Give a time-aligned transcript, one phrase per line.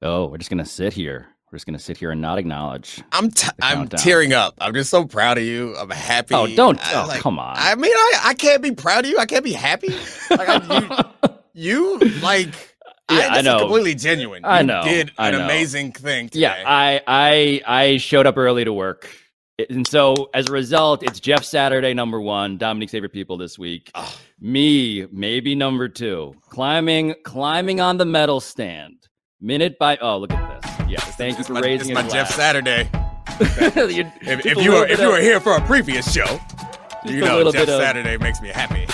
[0.00, 1.26] Oh, we're just gonna sit here.
[1.50, 3.02] We're just gonna sit here and not acknowledge.
[3.10, 4.54] I'm t- I'm tearing up.
[4.60, 5.76] I'm just so proud of you.
[5.76, 6.34] I'm happy.
[6.34, 6.78] Oh, don't!
[6.86, 7.56] I, oh, like, come on.
[7.58, 9.18] I mean, I, I can't be proud of you.
[9.18, 9.88] I can't be happy.
[10.30, 11.10] Like I,
[11.54, 12.76] you, you, like
[13.10, 13.60] yeah, I, I know.
[13.60, 14.42] Completely genuine.
[14.44, 14.82] You I know.
[14.84, 16.28] Did an amazing thing.
[16.28, 16.42] Today.
[16.42, 19.08] Yeah, I I I showed up early to work.
[19.68, 23.90] And so as a result, it's Jeff Saturday number one, Domonique's favorite people this week.
[23.96, 24.16] Oh.
[24.38, 26.34] Me, maybe number two.
[26.48, 29.08] Climbing, climbing on the medal stand.
[29.40, 30.88] Minute by oh, look at this.
[30.88, 32.88] Yeah, thank you for my, raising it's my Jeff Saturday.
[33.40, 36.40] if, if you were if you were here for a previous show,
[37.04, 38.86] you know Jeff Saturday of, makes me happy.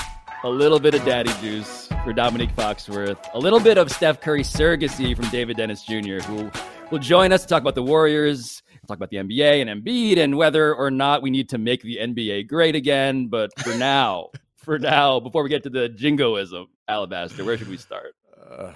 [0.43, 3.17] A little bit of daddy juice for Domonique Foxworth.
[3.33, 6.51] A little bit of Steph Curry surrogacy from David Dennis Jr., who
[6.91, 10.37] will join us to talk about the Warriors talk about the NBA and Embiid and
[10.37, 13.29] whether or not we need to make the NBA great again.
[13.29, 17.77] But for now, for now, before we get to the jingoism, Alabaster, where should we
[17.77, 18.15] start?
[18.39, 18.73] Uh,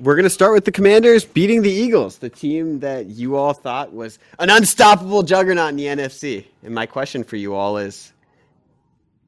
[0.00, 3.52] we're going to start with the Commanders beating the Eagles, the team that you all
[3.52, 6.46] thought was an unstoppable juggernaut in the NFC.
[6.62, 8.12] And my question for you all is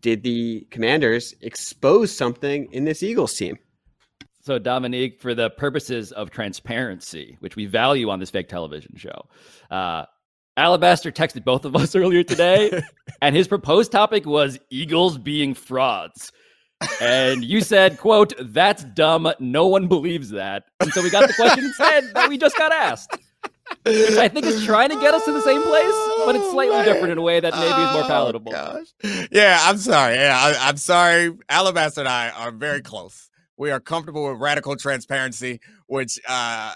[0.00, 3.59] Did the Commanders expose something in this Eagles team?
[4.42, 9.27] So, Domonique, for the purposes of transparency, which we value on this fake television show,
[9.70, 10.06] uh,
[10.56, 12.83] Alabaster texted both of us earlier today,
[13.22, 16.33] and his proposed topic was Eagles being frauds.
[17.00, 19.31] And you said, quote, that's dumb.
[19.39, 20.64] No one believes that.
[20.81, 23.17] And so we got the question instead that we just got asked.
[23.84, 25.95] Which I think is trying to get us to the same place,
[26.27, 28.53] but it's slightly oh, different in a way that maybe is more palatable.
[28.55, 28.83] Oh,
[29.31, 30.17] yeah, I'm sorry.
[30.17, 31.33] Yeah, I, I'm sorry.
[31.48, 33.31] Alabaster and I are very close.
[33.56, 36.75] We are comfortable with radical transparency, which uh,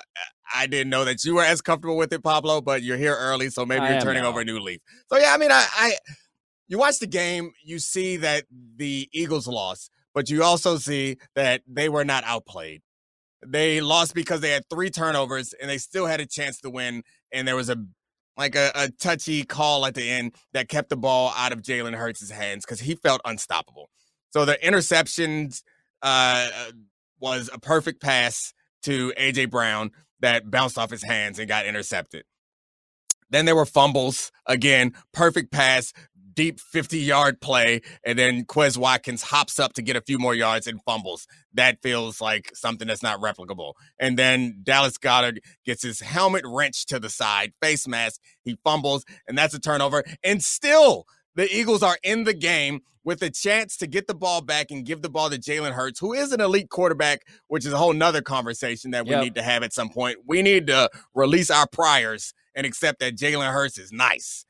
[0.54, 2.60] I didn't know that you were as comfortable with it, Pablo.
[2.60, 4.28] But you're here early, so maybe I you're turning now.
[4.28, 4.80] over a new leaf.
[5.08, 5.92] So yeah, I mean, I, I
[6.68, 8.44] you watch the game, you see that
[8.76, 12.82] the Eagles lost, but you also see that they were not outplayed.
[13.46, 17.02] They lost because they had three turnovers and they still had a chance to win.
[17.32, 17.76] And there was a
[18.36, 21.94] like a, a touchy call at the end that kept the ball out of Jalen
[21.94, 23.90] Hurts' hands because he felt unstoppable.
[24.30, 25.62] So the interceptions
[26.02, 26.48] uh,
[27.20, 28.52] was a perfect pass
[28.82, 29.90] to AJ Brown
[30.20, 32.24] that bounced off his hands and got intercepted.
[33.30, 35.92] Then there were fumbles again, perfect pass,
[36.34, 40.34] deep 50 yard play, and then Quez Watkins hops up to get a few more
[40.34, 41.26] yards and fumbles.
[41.52, 43.74] That feels like something that's not replicable.
[43.98, 49.04] And then Dallas Goedert gets his helmet wrenched to the side, face mask, he fumbles,
[49.28, 50.04] and that's a turnover.
[50.22, 54.40] And still, the Eagles are in the game with a chance to get the ball
[54.40, 57.72] back and give the ball to Jalen Hurts, who is an elite quarterback, which is
[57.72, 59.22] a whole nother conversation that we yep.
[59.22, 60.18] need to have at some point.
[60.26, 64.46] We need to release our priors and accept that Jalen Hurts is nice.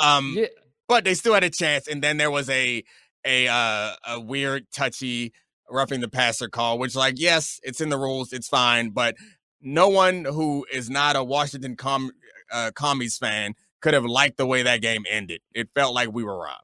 [0.00, 0.46] Um, yeah.
[0.94, 2.84] But they still had a chance, and then there was a
[3.24, 5.32] a uh, a weird, touchy
[5.68, 9.16] roughing the passer call, which like yes, it's in the rules, it's fine, but
[9.60, 12.12] no one who is not a Washington Com-
[12.52, 15.40] uh, Commies fan could have liked the way that game ended.
[15.52, 16.62] It felt like we were robbed.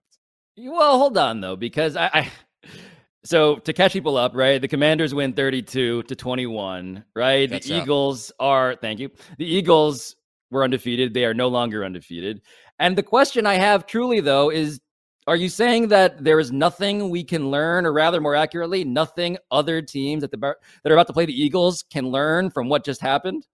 [0.56, 2.30] Well, hold on though, because I, I
[3.24, 4.60] so to catch people up, right?
[4.62, 7.50] The Commanders win 32 to 21, right?
[7.50, 9.10] That's the Eagles are thank you.
[9.38, 10.14] The Eagles
[10.52, 11.14] were undefeated.
[11.14, 12.42] They are no longer undefeated.
[12.80, 14.80] And the question I have truly though is
[15.26, 19.36] are you saying that there is nothing we can learn, or rather, more accurately, nothing
[19.50, 22.84] other teams that, the, that are about to play the Eagles can learn from what
[22.84, 23.46] just happened?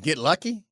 [0.00, 0.64] Get lucky.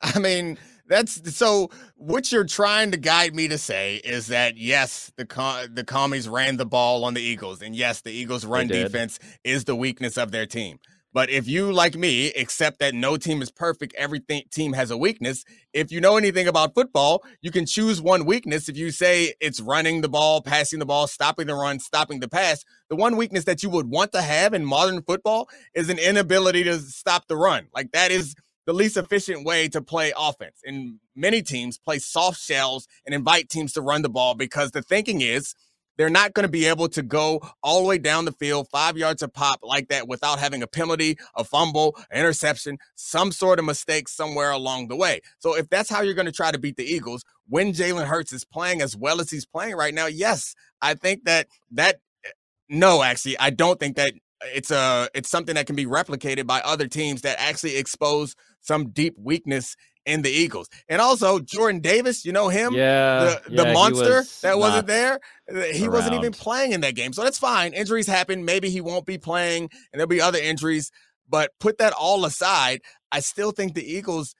[0.00, 1.70] I mean, that's so.
[1.96, 6.56] What you're trying to guide me to say is that yes, the the commies ran
[6.56, 10.30] the ball on the Eagles, and yes, the Eagles' run defense is the weakness of
[10.30, 10.78] their team.
[11.12, 14.96] But if you, like me, accept that no team is perfect, every team has a
[14.96, 15.44] weakness.
[15.72, 18.68] If you know anything about football, you can choose one weakness.
[18.68, 22.28] If you say it's running the ball, passing the ball, stopping the run, stopping the
[22.28, 25.98] pass, the one weakness that you would want to have in modern football is an
[25.98, 27.66] inability to stop the run.
[27.74, 30.60] Like that is the least efficient way to play offense.
[30.64, 34.82] And many teams play soft shells and invite teams to run the ball because the
[34.82, 35.56] thinking is
[35.96, 38.96] they're not going to be able to go all the way down the field, five
[38.96, 43.58] yards a pop like that without having a penalty, a fumble, an interception, some sort
[43.58, 45.20] of mistake somewhere along the way.
[45.38, 48.32] So if that's how you're going to try to beat the Eagles, when Jalen Hurts
[48.32, 52.30] is playing as well as he's playing right now, yes, I think that that eh,
[52.68, 56.60] no, actually, I don't think that it's a it's something that can be replicated by
[56.60, 59.76] other teams that actually expose some deep weakness
[60.06, 60.68] in the Eagles.
[60.88, 64.86] And also Jordan Davis, you know him, yeah, the, the yeah, monster was that wasn't
[64.86, 65.20] there.
[65.50, 65.92] Uh, he around.
[65.92, 67.12] wasn't even playing in that game.
[67.12, 67.72] So that's fine.
[67.72, 68.44] Injuries happen.
[68.44, 70.90] Maybe he won't be playing and there'll be other injuries,
[71.28, 72.80] but put that all aside,
[73.12, 74.34] I still think the Eagles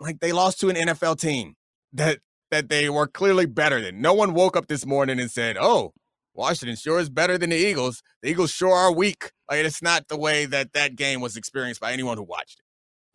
[0.00, 1.54] like they lost to an NFL team
[1.92, 2.18] that
[2.50, 4.00] that they were clearly better than.
[4.00, 5.92] No one woke up this morning and said, "Oh,
[6.34, 8.02] Washington sure is better than the Eagles.
[8.22, 9.30] The Eagles sure are weak.
[9.50, 12.61] Like it's not the way that that game was experienced by anyone who watched it.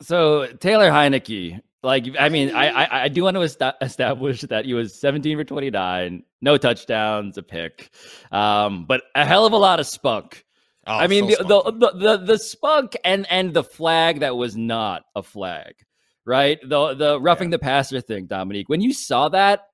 [0.01, 4.65] So Taylor Heinicke, like I mean, I I, I do want to est- establish that
[4.65, 7.89] he was 17 for 29, no touchdowns, a pick,
[8.31, 10.43] um, but a hell of a lot of spunk.
[10.85, 14.55] Oh, I mean, so the, the, the the spunk and and the flag that was
[14.55, 15.73] not a flag,
[16.25, 16.59] right?
[16.63, 17.57] The the roughing yeah.
[17.57, 18.67] the passer thing, Domonique.
[18.67, 19.67] When you saw that,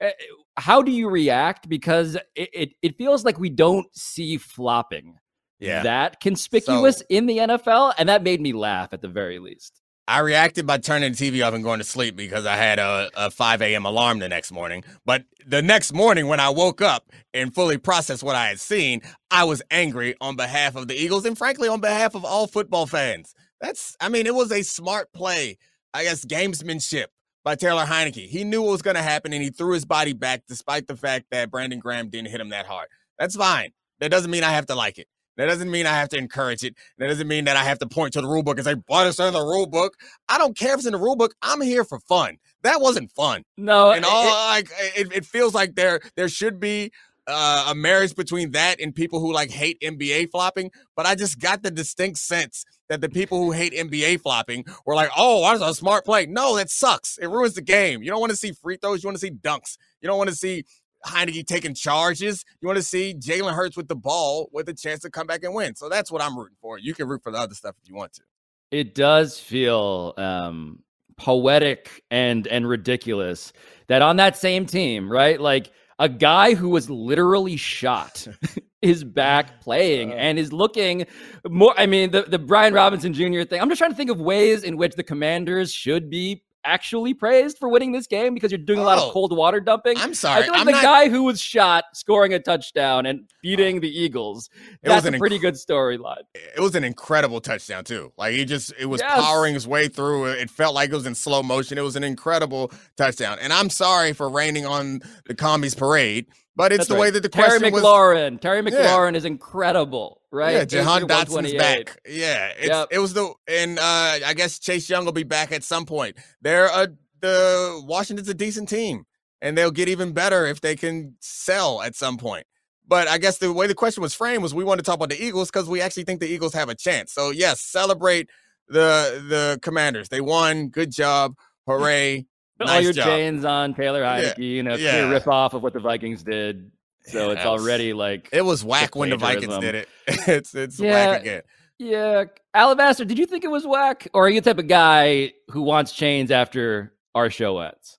[0.00, 0.10] eh,
[0.56, 1.68] how do you react?
[1.68, 5.18] Because it, it, it feels like we don't see flopping
[5.58, 5.82] yeah.
[5.82, 9.80] that conspicuous so, in the NFL, and that made me laugh at the very least.
[10.08, 13.10] I reacted by turning the TV off and going to sleep because I had a,
[13.16, 13.84] a 5 a.m.
[13.84, 14.84] alarm the next morning.
[15.04, 19.02] But the next morning, when I woke up and fully processed what I had seen,
[19.32, 22.86] I was angry on behalf of the Eagles and, frankly, on behalf of all football
[22.86, 23.34] fans.
[23.60, 25.58] That's, I mean, it was a smart play,
[25.92, 27.06] I guess, gamesmanship
[27.42, 28.28] by Taylor Heinicke.
[28.28, 30.96] He knew what was going to happen and he threw his body back despite the
[30.96, 32.86] fact that Brandon Graham didn't hit him that hard.
[33.18, 33.70] That's fine.
[33.98, 35.08] That doesn't mean I have to like it.
[35.36, 36.74] That doesn't mean I have to encourage it.
[36.98, 39.06] That doesn't mean that I have to point to the rule book and say, but
[39.06, 39.94] it's in the rule book.
[40.28, 41.34] I don't care if it's in the rule book.
[41.42, 42.38] I'm here for fun.
[42.62, 43.44] That wasn't fun.
[43.56, 43.92] No.
[43.92, 46.90] And all it, like it, it feels like there there should be
[47.28, 50.70] uh, a marriage between that and people who like hate NBA flopping.
[50.94, 54.94] But I just got the distinct sense that the people who hate NBA flopping were
[54.94, 56.26] like, oh, that's a smart play.
[56.26, 57.18] No, that sucks.
[57.18, 58.02] It ruins the game.
[58.02, 59.02] You don't want to see free throws.
[59.02, 59.76] You want to see dunks.
[60.00, 60.64] You don't want to see
[61.04, 62.44] Heinicke taking charges.
[62.60, 65.44] You want to see Jalen Hurts with the ball with a chance to come back
[65.44, 65.74] and win.
[65.74, 66.78] So that's what I'm rooting for.
[66.78, 68.22] You can root for the other stuff if you want to.
[68.70, 70.80] It does feel um,
[71.16, 73.52] poetic and and ridiculous
[73.88, 75.40] that on that same team, right?
[75.40, 78.26] Like a guy who was literally shot
[78.82, 81.06] is back playing uh, and is looking
[81.48, 81.74] more.
[81.78, 83.42] I mean, the, the Brian Robinson Jr.
[83.42, 83.60] thing.
[83.60, 87.58] I'm just trying to think of ways in which the commanders should be actually praised
[87.58, 89.96] for winning this game because you're doing a lot of oh, cold water dumping.
[89.98, 90.40] I'm sorry.
[90.40, 90.82] I feel like I'm the not...
[90.82, 93.80] guy who was shot scoring a touchdown and beating oh.
[93.80, 94.50] the Eagles.
[94.82, 96.22] It was a pretty inc- good storyline.
[96.34, 98.12] It was an incredible touchdown too.
[98.16, 99.14] Like he just it was yes.
[99.14, 100.26] powering his way through.
[100.26, 101.78] It felt like it was in slow motion.
[101.78, 103.38] It was an incredible touchdown.
[103.40, 106.26] And I'm sorry for raining on the commies parade
[106.56, 107.00] but it's That's the right.
[107.02, 108.32] way that the Terry question McLaurin.
[108.32, 108.40] was.
[108.40, 109.18] Terry McLaurin yeah.
[109.18, 110.54] is incredible, right?
[110.54, 111.98] Yeah, Jahan Dotson's back.
[112.06, 112.88] Yeah, yep.
[112.90, 116.16] it was the and uh I guess Chase Young will be back at some point.
[116.42, 116.88] They're a
[117.20, 119.04] the Washington's a decent team,
[119.40, 122.46] and they'll get even better if they can sell at some point.
[122.86, 125.08] But I guess the way the question was framed was we want to talk about
[125.08, 127.12] the Eagles because we actually think the Eagles have a chance.
[127.12, 128.28] So yes, celebrate
[128.68, 130.08] the the Commanders.
[130.08, 130.68] They won.
[130.68, 131.34] Good job.
[131.66, 132.26] Hooray.
[132.58, 133.06] Nice all your job.
[133.06, 134.44] chains on Taylor Heinicke, yeah.
[134.44, 135.10] you know, yeah.
[135.10, 136.70] rip off of what the Vikings did.
[137.06, 139.88] So yeah, it's was, already like it was whack when the Vikings did it.
[140.06, 141.42] it's it's yeah, whack again.
[141.78, 142.24] Yeah,
[142.54, 145.62] Alabaster, did you think it was whack, or are you the type of guy who
[145.62, 147.98] wants chains after our show ends?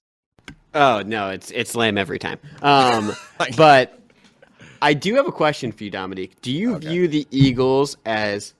[0.74, 2.40] Oh no, it's it's lame every time.
[2.62, 3.14] Um,
[3.58, 4.00] but
[4.82, 6.42] I do have a question for you, Domonique.
[6.42, 6.88] Do you okay.
[6.90, 8.54] view the Eagles as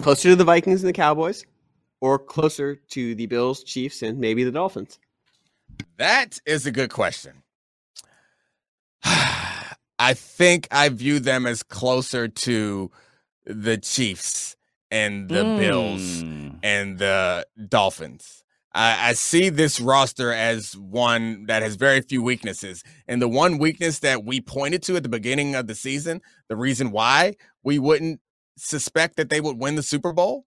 [0.00, 1.44] closer to the Vikings and the Cowboys,
[2.00, 4.98] or closer to the Bills, Chiefs, and maybe the Dolphins?
[5.98, 7.42] That is a good question.
[9.98, 12.90] I think I view them as closer to
[13.46, 14.56] the Chiefs
[14.90, 15.58] and the mm.
[15.58, 16.22] Bills
[16.62, 18.44] and the Dolphins.
[18.74, 22.82] I, I, see this roster as one that has very few weaknesses.
[23.06, 26.56] And the one weakness that we pointed to at the beginning of the season, the
[26.56, 28.20] reason why we wouldn't
[28.56, 30.44] suspect that they would win the Super Bowl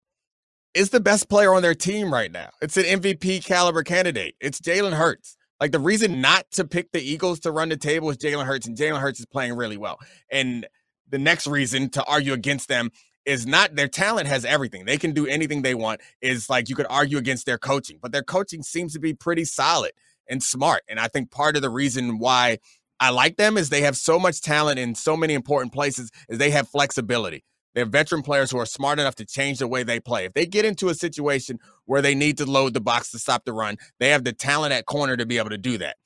[0.74, 2.50] is the best player on their team right now.
[2.62, 4.36] It's an MVP caliber candidate.
[4.40, 5.38] It's Jalen Hurts.
[5.59, 8.68] Like the reason not to pick the Eagles to run the table is Jalen Hurts,
[8.68, 9.97] and Jalen Hurts is playing really well.
[10.31, 10.68] And
[11.09, 12.92] the next reason to argue against them
[13.26, 14.85] is not their talent has everything.
[14.85, 16.02] They can do anything they want.
[16.21, 19.45] Is like you could argue against their coaching, but their coaching seems to be pretty
[19.45, 19.92] solid
[20.30, 20.83] and smart.
[20.87, 22.59] And I think part of the reason why
[22.99, 26.37] I like them is they have so much talent in so many important places is
[26.37, 27.44] they have flexibility.
[27.78, 30.26] They're veteran players who are smart enough to change the way they play.
[30.26, 33.46] If they get into a situation where they need to load the box to stop
[33.46, 35.98] the run, they have the talent at corner to be able to do that.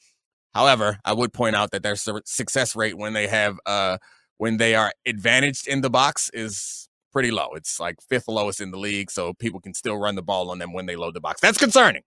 [0.54, 4.00] However, I would point out that their success rate when they have uh
[4.36, 7.52] when they are advantaged in the box is pretty low.
[7.56, 10.60] It's like fifth lowest in the league, so people can still run the ball on
[10.60, 11.40] them when they load the box.
[11.40, 12.02] That's concerning.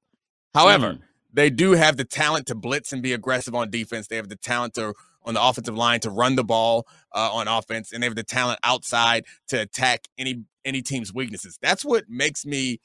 [0.53, 1.01] However, mm.
[1.33, 4.09] they do have the talent to blitz and be aggressive on defense.
[4.09, 4.93] They have the talent to
[5.25, 8.23] on the offensive line to run the ball uh, on offense, and they have the
[8.23, 11.59] talent outside to attack any any team's weaknesses.
[11.61, 12.79] That's what makes me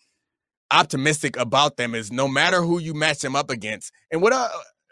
[0.71, 1.95] optimistic about them.
[1.95, 4.49] Is no matter who you match them up against, and what uh,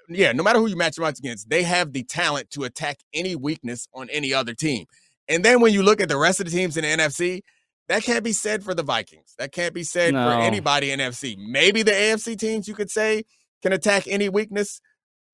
[0.10, 2.98] yeah, no matter who you match them up against, they have the talent to attack
[3.14, 4.86] any weakness on any other team.
[5.28, 7.42] And then when you look at the rest of the teams in the NFC,
[7.90, 9.34] that can't be said for the Vikings.
[9.38, 10.26] That can't be said no.
[10.26, 11.38] for anybody in NFC.
[11.38, 13.24] Maybe the AFC teams you could say
[13.62, 14.82] can attack any weakness,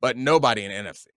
[0.01, 1.12] but nobody in NFC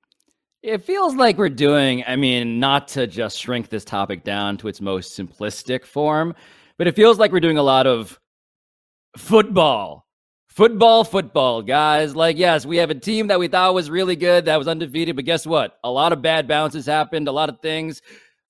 [0.67, 4.67] It feels like we're doing, I mean, not to just shrink this topic down to
[4.67, 6.35] its most simplistic form,
[6.77, 8.19] but it feels like we're doing a lot of
[9.17, 10.09] football.
[10.49, 12.17] Football, football, guys.
[12.17, 15.15] Like, yes, we have a team that we thought was really good, that was undefeated,
[15.15, 15.79] but guess what?
[15.85, 18.03] A lot of bad bounces happened, a lot of things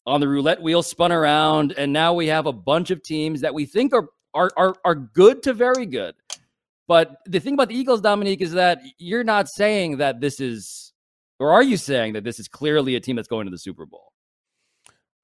[0.06, 3.52] on the roulette wheel spun around, and now we have a bunch of teams that
[3.52, 6.14] we think are are are, are good to very good.
[6.88, 10.86] But the thing about the Eagles, Domonique, is that you're not saying that this is
[11.38, 13.87] or are you saying that this is clearly a team that's going to the Super
[13.87, 14.12] Bowl?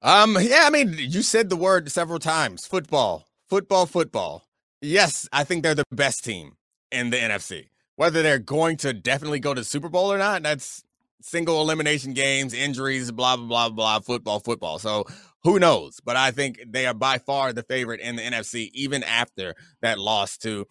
[0.01, 2.67] Um, yeah, I mean, you said the word several times.
[2.67, 4.45] Football, football, football.
[4.81, 6.57] Yes, I think they're the best team
[6.91, 7.69] in the NFC.
[7.95, 10.83] Whether they're going to definitely go to Super Bowl or not, that's
[11.21, 14.77] single elimination games, injuries, blah blah blah blah, football, football.
[14.77, 15.05] So
[15.43, 15.99] who knows?
[16.03, 19.99] But I think they are by far the favorite in the NFC, even after that
[19.99, 20.65] loss to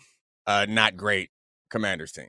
[0.47, 1.31] uh not great
[1.71, 2.29] Commanders team.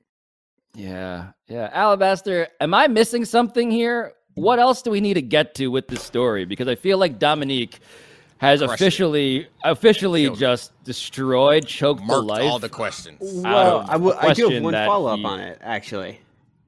[0.75, 1.69] Yeah, yeah.
[1.71, 4.13] Alabaster, am I missing something here?
[4.35, 6.45] What else do we need to get to with this story?
[6.45, 7.75] Because I feel like Domonique
[8.39, 9.51] has Crushed officially it.
[9.63, 12.43] officially Killed just destroyed, choked Murked the life.
[12.43, 13.19] all the questions.
[13.21, 15.25] Well, I, w- I do have one follow up he...
[15.25, 16.19] on it, actually.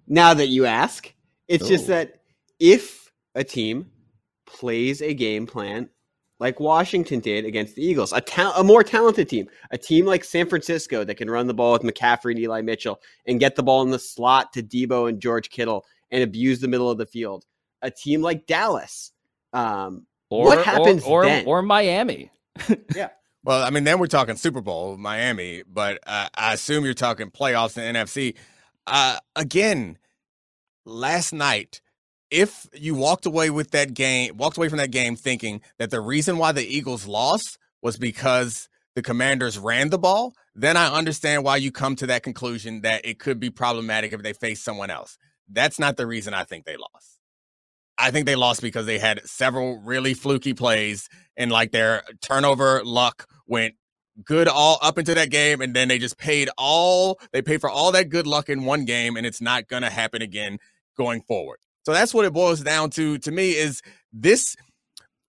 [0.08, 1.12] Now that you ask,
[1.48, 1.70] it's Ooh.
[1.70, 1.88] just oh.
[1.88, 2.22] that
[2.60, 3.90] if a team
[4.46, 5.90] plays a game plan
[6.40, 10.24] like Washington did against the Eagles, a, ta- a more talented team, a team like
[10.24, 13.64] San Francisco that can run the ball with McCaffrey and Eli Mitchell and get the
[13.64, 17.06] ball in the slot to Deebo and George Kittle and abuse the middle of the
[17.06, 17.46] field,
[17.82, 19.12] a team like Dallas.
[19.54, 21.46] Um, or, what happens or, or, then?
[21.46, 22.32] or Miami?
[22.96, 23.10] yeah.
[23.44, 27.30] Well, I mean, then we're talking Super Bowl, Miami, but uh, I assume you're talking
[27.30, 28.36] playoffs in NFC.
[28.88, 30.00] Uh, again,
[30.84, 31.80] last night,
[32.32, 36.02] if you walked away with that game, walked away from that game thinking that the
[36.02, 41.44] reason why the Eagles lost was because the Commanders ran the ball, then I understand
[41.44, 44.90] why you come to that conclusion that it could be problematic if they face someone
[44.90, 45.18] else.
[45.52, 47.20] That's not the reason I think they lost.
[47.98, 52.84] I think they lost because they had several really fluky plays and like their turnover
[52.84, 53.76] luck went
[54.24, 57.70] good all up into that game and then they just paid all they paid for
[57.70, 60.58] all that good luck in one game and it's not going to happen again
[60.98, 61.60] going forward.
[61.86, 64.56] So that's what it boils down to to me is this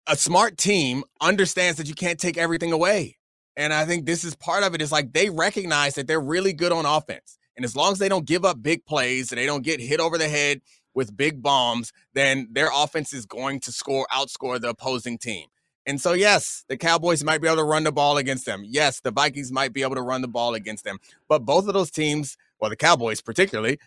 [0.07, 3.19] a smart team understands that you can't take everything away.
[3.57, 6.53] And I think this is part of it is like they recognize that they're really
[6.53, 7.39] good on offense.
[7.57, 9.99] And as long as they don't give up big plays and they don't get hit
[9.99, 10.61] over the head
[10.95, 15.47] with big bombs, then their offense is going to score, outscore the opposing team.
[15.87, 18.63] And so, yes, the Cowboys might be able to run the ball against them.
[18.67, 20.99] Yes, the Vikings might be able to run the ball against them.
[21.29, 23.79] But both of those teams, well, the Cowboys particularly,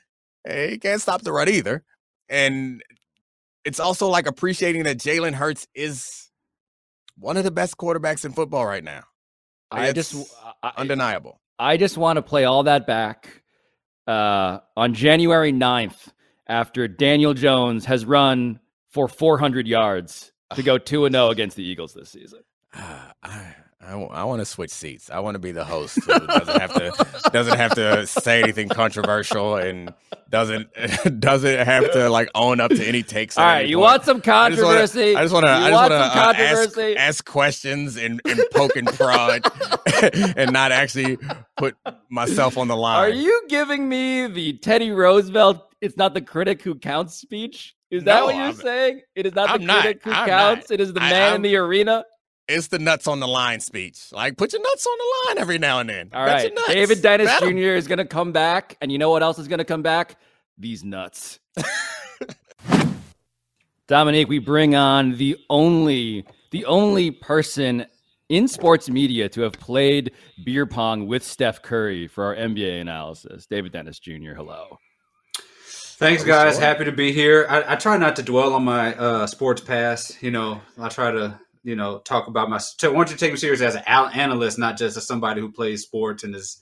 [0.45, 1.83] they can't stop the run either.
[2.29, 2.83] And
[3.65, 6.29] it's also like appreciating that Jalen Hurts is
[7.17, 9.03] one of the best quarterbacks in football right now.
[9.71, 10.15] I just
[10.63, 11.39] I, undeniable.
[11.59, 13.43] I just want to play all that back
[14.07, 16.07] uh, on January 9th
[16.47, 18.59] after Daniel Jones has run
[18.89, 22.39] for 400 yards to go 2 and 0 against the Eagles this season.
[22.73, 25.09] Uh, I, I, I want to switch seats.
[25.09, 28.67] I want to be the host who doesn't have to doesn't have to say anything
[28.67, 29.93] controversial and
[30.29, 30.69] doesn't
[31.19, 33.37] doesn't have to like own up to any takes.
[33.37, 33.83] All right, you point.
[33.83, 35.15] want some controversy?
[35.15, 38.75] I just want to I just want to uh, ask, ask questions and, and poke
[38.75, 39.45] and prod
[40.35, 41.17] and not actually
[41.55, 41.77] put
[42.09, 42.99] myself on the line.
[42.99, 45.73] Are you giving me the Teddy Roosevelt?
[45.79, 47.75] It's not the critic who counts speech.
[47.91, 49.01] Is that no, what you're I'm, saying?
[49.15, 50.69] It is not I'm the critic not, who I'm counts.
[50.69, 50.73] Not.
[50.75, 52.03] It is the man I, in the arena.
[52.49, 54.11] It's the nuts on the line speech.
[54.11, 56.09] Like, put your nuts on the line every now and then.
[56.11, 56.67] All That's right.
[56.67, 57.75] David Dennis Jr.
[57.75, 58.75] is going to come back.
[58.81, 60.15] And you know what else is going to come back?
[60.57, 61.39] These nuts.
[63.87, 67.85] Domonique, we bring on the only, the only person
[68.29, 70.11] in sports media to have played
[70.43, 73.45] beer pong with Steph Curry for our NBA analysis.
[73.45, 74.79] David Dennis Jr., hello.
[75.99, 76.57] Thanks, guys.
[76.57, 77.45] Happy to be here.
[77.49, 80.23] I, I try not to dwell on my uh, sports past.
[80.23, 82.59] You know, I try to you know, talk about my.
[82.83, 85.51] I want you to take me serious as an analyst, not just as somebody who
[85.51, 86.61] plays sports and has,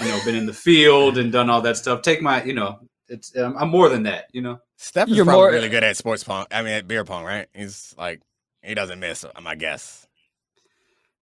[0.00, 2.02] you know, been in the field and done all that stuff.
[2.02, 4.26] Take my, you know, it's um, I'm more than that.
[4.32, 6.46] You know, Steph is You're probably more, really good at sports pong.
[6.50, 7.48] I mean, at beer pong, right?
[7.54, 8.20] He's like
[8.62, 9.24] he doesn't miss.
[9.42, 10.03] My guess.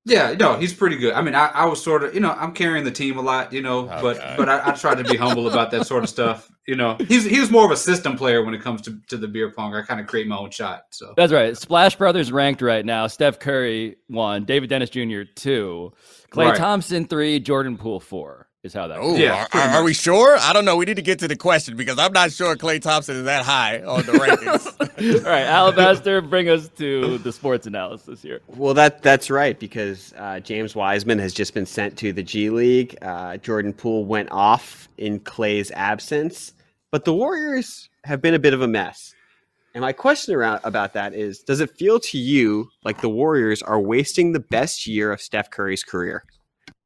[0.05, 1.15] Yeah, no, he's pretty good.
[1.15, 3.53] I mean, I, I was sort of, you know, I'm carrying the team a lot,
[3.53, 4.37] you know, oh, but God.
[4.37, 6.51] but I, I try to be humble about that sort of stuff.
[6.67, 9.17] You know, he's he was more of a system player when it comes to, to
[9.17, 9.75] the beer pong.
[9.75, 10.85] I kind of create my own shot.
[10.91, 11.57] So that's right.
[11.57, 13.07] Splash Brothers ranked right now.
[13.07, 15.23] Steph Curry one, David Dennis Jr.
[15.35, 15.93] two,
[16.31, 16.57] Klay right.
[16.57, 18.99] Thompson three, Jordan Poole four is how that.
[19.01, 19.47] Oh, yeah.
[19.53, 20.37] Are, are, we sure?
[20.39, 20.77] I don't know.
[20.77, 23.45] We need to get to the question because I'm not sure Klay Thompson is that
[23.45, 25.25] high on the rankings.
[25.25, 28.41] All right, Alabaster, bring us to the sports analysis here.
[28.47, 32.51] Well, that that's right because uh, James Wiseman has just been sent to the G
[32.51, 32.97] League.
[33.03, 36.53] Uh, Jordan Poole went off in Klay's absence,
[36.93, 39.15] but the Warriors have been a bit of a mess.
[39.75, 43.63] And my question around about that is does it feel to you like the Warriors
[43.63, 46.25] are wasting the best year of Steph Curry's career?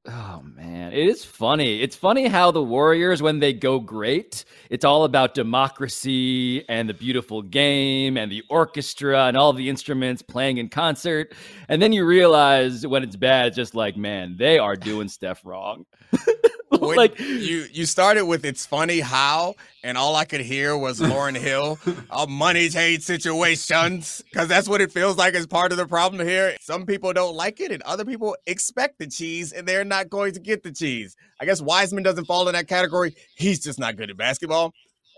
[0.09, 1.83] Oh man, it is funny.
[1.83, 6.95] It's funny how the Warriors, when they go great, it's all about democracy and the
[6.95, 11.35] beautiful game and the orchestra and all the instruments playing in concert.
[11.69, 15.41] And then you realize when it's bad, it's just like, man, they are doing stuff
[15.45, 15.87] wrong.
[16.81, 19.55] like you you started with it's funny how
[19.85, 21.79] and all i could hear was Lauryn Hill
[22.11, 26.27] uh, money hate situations because that's what it feels like as part of the problem
[26.27, 26.57] here.
[26.61, 30.33] Some people don't like it and other people expect the cheese and they're not going
[30.33, 31.17] to get the cheese.
[31.41, 33.15] I guess wiseman doesn't fall in that category.
[33.37, 34.73] He's just not good at basketball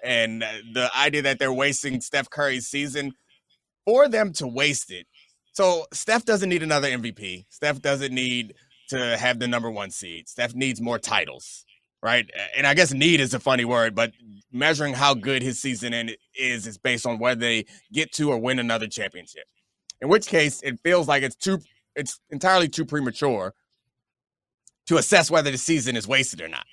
[0.05, 3.13] and uh, the idea that they're wasting steph curry's season
[3.85, 5.07] for them to waste it.
[5.53, 8.55] So steph doesn't need another mvp steph doesn't need
[8.89, 10.29] to have the number one seed.
[10.29, 11.65] Steph needs more titles,
[12.03, 12.29] right?
[12.57, 14.13] And I guess need is a funny word, but
[14.53, 15.93] measuring how good his season
[16.35, 19.45] is is based on whether they get to or win another championship.
[20.01, 21.59] In which case, it feels like it's too
[21.95, 23.55] it's entirely too premature
[24.87, 26.65] to assess whether the season is wasted or not.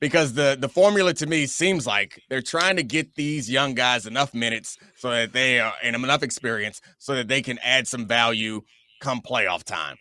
[0.00, 4.06] Because the the formula to me seems like they're trying to get these young guys
[4.06, 8.06] enough minutes so that they are and enough experience so that they can add some
[8.06, 8.60] value
[9.00, 9.96] come playoff time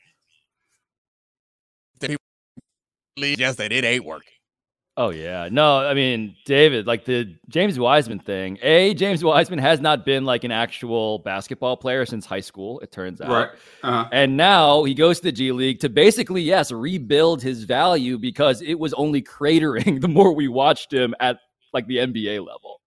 [3.18, 4.34] just that it ain't working.
[4.96, 5.50] Oh yeah.
[5.52, 8.60] No, I mean, David, like the James Wiseman thing.
[8.62, 12.92] A James Wiseman has not been like an actual basketball player since high school, it
[12.92, 13.30] turns out.
[13.30, 13.50] Right.
[13.82, 14.08] Uh-huh.
[14.12, 18.62] And now he goes to the G League to basically, yes, rebuild his value because
[18.62, 21.40] it was only cratering the more we watched him at
[21.74, 22.82] like the NBA level.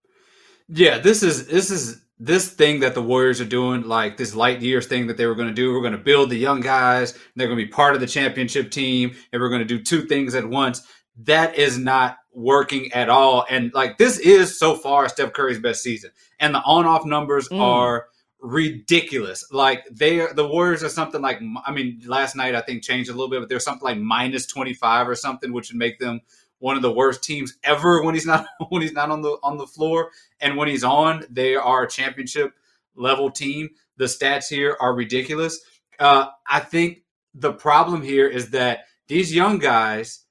[0.69, 4.63] Yeah, this is this is this thing that the Warriors are doing, like this light
[4.63, 7.19] years thing that they were going to do, we're going to build the young guys.
[7.35, 10.03] They're going to be part of the championship team, and we're going to do two
[10.07, 10.83] things at once.
[11.25, 13.45] That is not working at all.
[13.49, 17.61] And like this is so far Steph Curry's best season, and the on-off numbers mm.
[17.61, 18.07] are
[18.41, 19.45] ridiculous.
[19.51, 23.11] Like they are, the Warriors are something like I mean, last night I think changed
[23.11, 25.99] a little bit, but they're something like minus twenty five or something, which would make
[25.99, 26.21] them
[26.59, 29.59] one of the worst teams ever when he's not when he's not on the on
[29.59, 30.11] the floor.
[30.41, 32.53] And when he's on they are a championship
[32.95, 33.71] level team.
[33.97, 35.61] The stats here are ridiculous.
[35.99, 36.99] Uh, i think
[37.35, 40.25] the problem here is that these young guys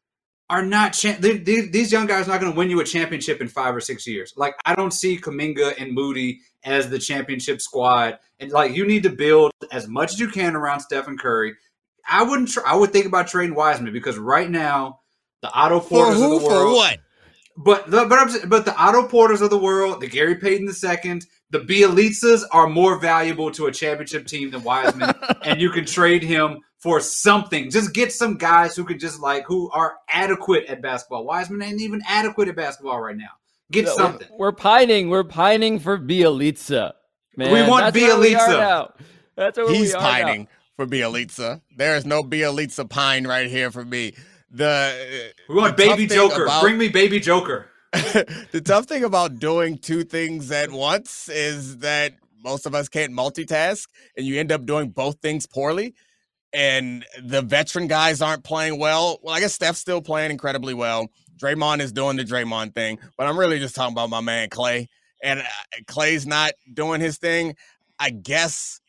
[0.50, 2.84] are not cha- they, they, these young guys are not going to win you a
[2.84, 4.34] championship in five or six years.
[4.36, 8.20] Like i don't see Kuminga and moody as the championship squad.
[8.40, 11.56] And like you need to build as much as you can around stephen curry.
[12.08, 15.00] I wouldn't tr- i would think about trading wiseman because right now
[15.46, 16.74] the Otto Porters who, of the world.
[16.74, 17.00] For what?
[17.58, 21.60] But the but, but the Otto Porters of the world, the Gary Payton II, the
[21.60, 26.60] Bjelicas are more valuable to a championship team than Wiseman, and you can trade him
[26.80, 27.70] for something.
[27.70, 31.24] Just get some guys who can just like who are adequate at basketball.
[31.26, 33.32] Wiseman ain't even adequate at basketball right now.
[33.72, 34.28] Get no, something.
[34.32, 35.10] We're, we're, pining.
[35.10, 36.90] We're pining for Bjelica.
[36.90, 36.92] Uh,
[37.38, 38.92] man, we want That's Bjelica.
[39.36, 40.48] That's what He's we are pining now.
[40.76, 41.56] for Bjelica.
[41.56, 41.60] Uh.
[41.78, 44.14] There is no Bjelica pine right here for me
[44.56, 46.46] the we want baby Joker.
[46.46, 47.68] About, Bring me baby Joker.
[47.94, 52.14] the tough thing about doing two things at once is that
[52.44, 55.94] most of us can't multitask, and you end up doing both things poorly.
[56.54, 59.20] And the veteran guys aren't playing well.
[59.22, 61.10] Well, I guess Steph's still playing incredibly well.
[61.38, 64.88] Draymond is doing the Draymond thing, but I'm really just talking about my man Klay.
[65.22, 65.44] And uh,
[65.86, 67.56] Klay's not doing his thing.
[68.00, 68.80] I guess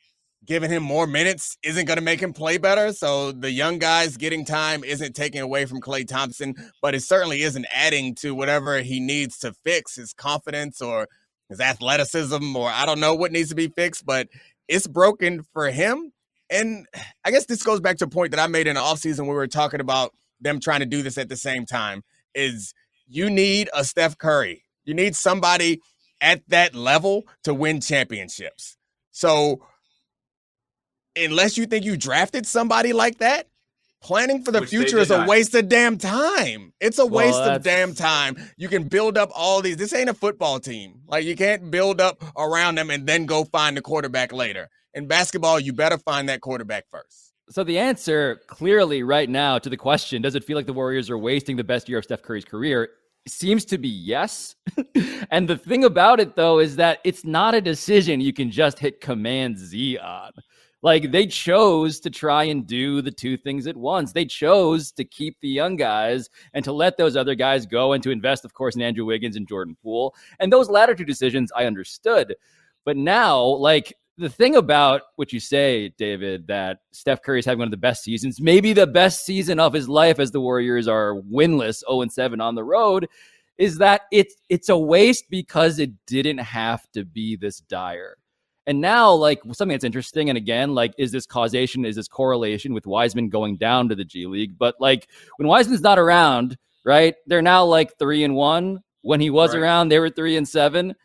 [0.47, 2.93] giving him more minutes isn't going to make him play better.
[2.93, 7.43] So the young guys getting time isn't taking away from Klay Thompson, but it certainly
[7.43, 11.09] isn't adding to whatever he needs to fix his confidence or
[11.49, 14.29] his athleticism, or I don't know what needs to be fixed, but
[14.69, 16.13] it's broken for him.
[16.51, 16.87] And
[17.25, 19.21] I guess this goes back to a point that I made in the offseason.
[19.21, 22.03] When we were talking about them trying to do this at the same time
[22.35, 22.73] is
[23.09, 24.65] you need a Steph Curry.
[24.85, 25.81] You need somebody
[26.21, 28.77] at that level to win championships.
[29.11, 29.67] So
[31.17, 33.49] unless you think you drafted somebody like that,
[34.03, 35.29] planning for the Which future is a not.
[35.29, 36.73] waste of damn time.
[36.81, 37.57] It's a well, waste that's...
[37.57, 38.37] of damn time.
[38.57, 39.77] You can build up all these.
[39.77, 41.01] This ain't a football team.
[41.07, 44.69] Like you can't build up around them and then go find the quarterback later.
[44.95, 47.33] In basketball, you better find that quarterback first.
[47.51, 51.11] So the answer clearly right now to the question, does it feel like the Warriors
[51.11, 52.89] are wasting the best year of Steph Curry's career?
[53.29, 54.55] Seems to be yes.
[55.31, 58.79] and the thing about it though is that it's not a decision you can just
[58.79, 60.33] hit command Z on.
[60.83, 64.13] Like they chose to try and do the two things at once.
[64.13, 68.03] They chose to keep the young guys and to let those other guys go and
[68.03, 70.15] to invest, of course, in Andrew Wiggins and Jordan Poole.
[70.39, 72.35] And those latter two decisions I understood.
[72.85, 77.59] But now, like the thing about what you say, David, that Steph Curry is having
[77.59, 80.89] one of the best seasons, maybe the best season of his life as the Warriors
[80.89, 83.09] are winless 0 7 on the road,
[83.59, 88.17] is that it's it's a waste because it didn't have to be this dire.
[88.67, 91.85] And now, like something that's interesting, and again, like, is this causation?
[91.85, 94.59] Is this correlation with Wiseman going down to the G League?
[94.59, 97.15] But like when Wiseman's not around, right?
[97.27, 98.81] They're now like three and one.
[99.03, 99.63] When he was right.
[99.63, 100.97] around, they were three and seven.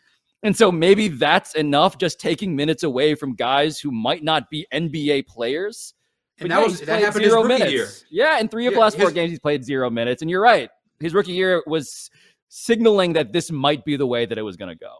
[0.43, 4.65] And so maybe that's enough, just taking minutes away from guys who might not be
[4.73, 5.93] NBA players.
[6.39, 7.71] And that yeah, was that happened zero minutes.
[7.71, 7.87] Year.
[8.09, 10.23] Yeah, in three of the last his, four games, he's played zero minutes.
[10.23, 10.69] And you're right,
[10.99, 12.09] his rookie year was
[12.49, 14.93] signaling that this might be the way that it was going to go.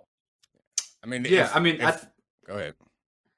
[1.04, 2.04] I mean, yeah, if, I mean, if, I th-
[2.52, 2.76] go ahead.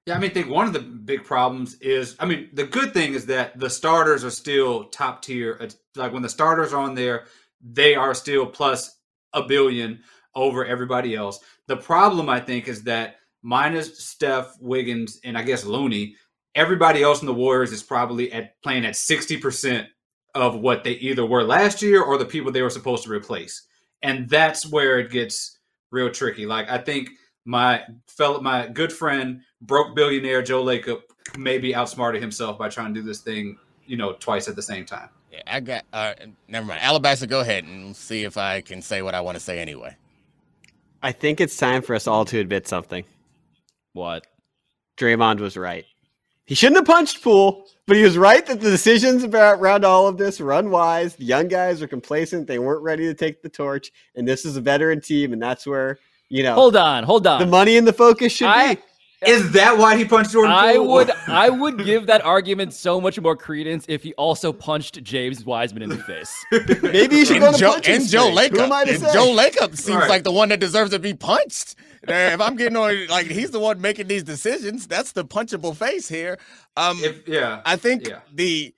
[0.06, 2.94] Yeah, I mean, I think one of the big problems is, I mean, the good
[2.94, 5.58] thing is that the starters are still top tier.
[5.96, 7.26] Like when the starters are on there,
[7.62, 9.00] they are still plus
[9.32, 10.02] a billion
[10.36, 11.40] over everybody else.
[11.68, 16.16] The problem, I think, is that minus Steph, Wiggins, and I guess Looney,
[16.54, 19.88] everybody else in the Warriors is probably at playing at sixty percent
[20.36, 23.66] of what they either were last year or the people they were supposed to replace,
[24.02, 25.58] and that's where it gets
[25.92, 26.46] real tricky.
[26.46, 27.12] Like I think
[27.46, 31.02] my fellow, my good friend, broke billionaire Joe Lacob,
[31.38, 34.86] maybe outsmarted himself by trying to do this thing, you know, twice at the same
[34.86, 35.10] time.
[35.32, 35.86] Yeah, I got.
[35.92, 36.14] Uh,
[36.48, 36.82] never mind.
[36.82, 39.96] Alabaster, go ahead and see if I can say what I want to say anyway.
[41.02, 43.04] I think it's time for us all to admit something.
[43.94, 44.26] What?
[44.98, 45.86] Draymond was right.
[46.46, 50.08] He shouldn't have punched Poole, but he was right that the decisions about around all
[50.08, 51.16] of this were unwise.
[51.16, 54.58] The young guys are complacent; they weren't ready to take the torch, and this is
[54.58, 56.00] a veteran team, and that's where
[56.34, 56.56] you know.
[56.56, 57.40] Hold on, hold on.
[57.40, 58.82] The money in the focus should I, be.
[59.28, 60.52] Is that why he punched Jordan?
[60.52, 65.02] I would I would give that argument so much more credence if he also punched
[65.04, 66.46] James Wiseman in the face.
[66.82, 68.88] Maybe you should and go Joe, and Joe Lacob.
[68.88, 70.10] And Joe Lacob seems right.
[70.10, 71.76] like the one that deserves to be punched.
[72.02, 74.88] if I'm getting on, like he's the one making these decisions.
[74.88, 76.40] That's the punchable face here.
[76.76, 78.22] Um, if, yeah, I think yeah.
[78.34, 78.74] the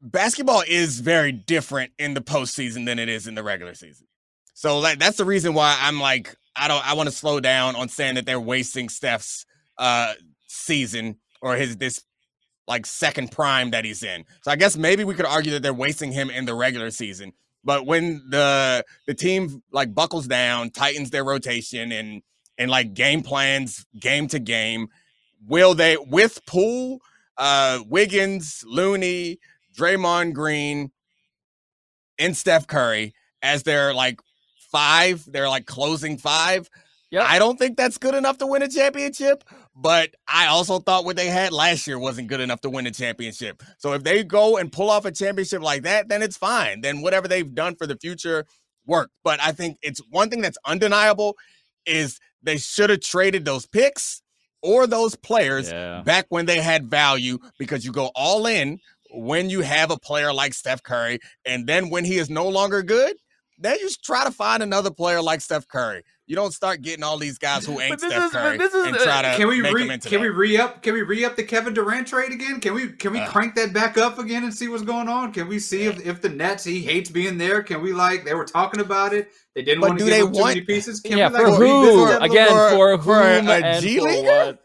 [0.00, 4.06] basketball is very different in the postseason than it is in the regular season.
[4.54, 6.86] So like that's the reason why I'm like I don't.
[6.86, 9.46] I want to slow down on saying that they're wasting Steph's
[9.78, 10.14] uh
[10.46, 12.02] season or his this
[12.66, 14.24] like second prime that he's in.
[14.42, 17.32] So I guess maybe we could argue that they're wasting him in the regular season.
[17.64, 22.22] But when the the team like buckles down, tightens their rotation and
[22.56, 24.88] and like game plans game to game,
[25.46, 27.00] will they with Poole,
[27.36, 29.38] uh Wiggins, Looney,
[29.76, 30.92] Draymond Green,
[32.18, 34.20] and Steph Curry as their like
[34.74, 35.24] five.
[35.30, 36.68] They're like closing five.
[37.10, 37.24] Yep.
[37.28, 39.44] I don't think that's good enough to win a championship,
[39.76, 42.90] but I also thought what they had last year wasn't good enough to win a
[42.90, 43.62] championship.
[43.78, 46.80] So if they go and pull off a championship like that, then it's fine.
[46.80, 48.46] Then whatever they've done for the future
[48.84, 49.10] work.
[49.22, 51.36] But I think it's one thing that's undeniable
[51.86, 54.20] is they should have traded those picks
[54.60, 56.02] or those players yeah.
[56.02, 58.80] back when they had value because you go all in
[59.12, 62.82] when you have a player like Steph Curry and then when he is no longer
[62.82, 63.14] good,
[63.64, 66.02] then you try to find another player like Steph Curry.
[66.26, 69.22] You don't start getting all these guys who ain't Steph is, Curry is, and try
[69.22, 70.22] to can we make re, them into Can that.
[70.22, 70.82] we re up?
[70.82, 72.60] Can we re up the Kevin Durant trade again?
[72.60, 75.32] Can we can we uh, crank that back up again and see what's going on?
[75.32, 75.90] Can we see yeah.
[75.90, 77.62] if, if the Nets he hates being there?
[77.62, 79.30] Can we like they were talking about it?
[79.54, 81.00] They didn't but want to give him too many pieces.
[81.00, 82.48] Can yeah, we, like, for who again?
[82.48, 84.58] For, for, for whom a, a G League?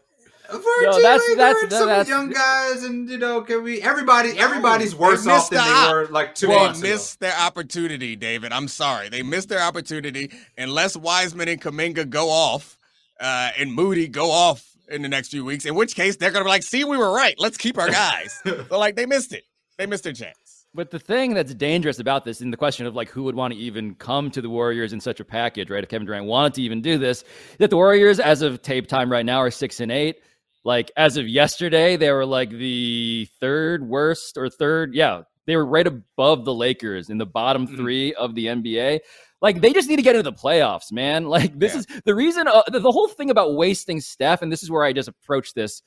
[0.50, 3.80] For no, that's, that's, some that's, young guys, and you know, can we?
[3.82, 7.28] Everybody, everybody's worse off than the they were like two they months missed ago.
[7.28, 8.52] their opportunity, David.
[8.52, 10.30] I'm sorry, they missed their opportunity.
[10.58, 12.76] Unless Wiseman and Kuminga go off,
[13.20, 16.44] uh, and Moody go off in the next few weeks, in which case they're gonna
[16.44, 17.34] be like, "See, we were right.
[17.38, 19.44] Let's keep our guys." so like, they missed it.
[19.78, 20.50] They missed their chance.
[20.72, 23.52] But the thing that's dangerous about this, in the question of like who would want
[23.52, 25.82] to even come to the Warriors in such a package, right?
[25.82, 27.24] If Kevin Durant wanted to even do this,
[27.58, 30.22] that the Warriors, as of tape time right now, are six and eight.
[30.64, 34.94] Like as of yesterday, they were like the third worst or third.
[34.94, 37.76] Yeah, they were right above the Lakers in the bottom mm-hmm.
[37.76, 39.00] three of the NBA.
[39.40, 41.24] Like they just need to get into the playoffs, man.
[41.28, 41.78] Like this yeah.
[41.80, 42.46] is the reason.
[42.46, 45.54] Uh, the, the whole thing about wasting Steph, and this is where I just approach
[45.54, 45.82] this.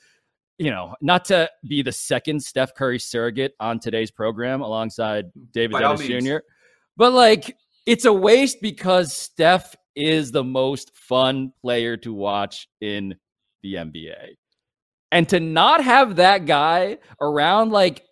[0.57, 5.79] You know, not to be the second Steph Curry surrogate on today's program alongside David
[5.79, 6.37] Dennis Jr.,
[6.95, 7.55] but like
[7.85, 13.15] it's a waste because Steph is the most fun player to watch in
[13.61, 14.35] the NBA.
[15.13, 18.03] And to not have that guy around, like,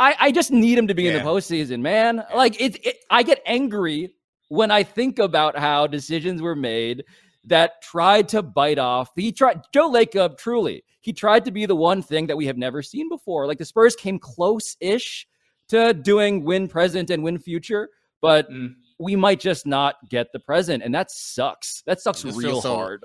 [0.00, 1.12] I, I just need him to be yeah.
[1.12, 2.24] in the postseason, man.
[2.34, 4.16] Like, it, it, I get angry
[4.48, 7.04] when I think about how decisions were made
[7.44, 9.10] that tried to bite off.
[9.14, 12.58] He tried, Joe Lacob, truly, he tried to be the one thing that we have
[12.58, 13.46] never seen before.
[13.46, 15.28] Like, the Spurs came close ish
[15.68, 18.74] to doing win present and win future, but mm.
[18.98, 20.82] we might just not get the present.
[20.82, 21.84] And that sucks.
[21.86, 23.04] That sucks real so, hard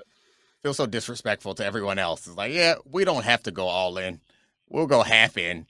[0.66, 2.26] feels so disrespectful to everyone else.
[2.26, 4.20] It's like, yeah, we don't have to go all in.
[4.68, 5.64] We'll go half in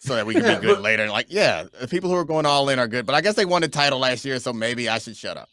[0.00, 1.04] so that we can be good later.
[1.04, 3.06] And like, yeah, the people who are going all in are good.
[3.06, 5.48] But I guess they won the title last year, so maybe I should shut up.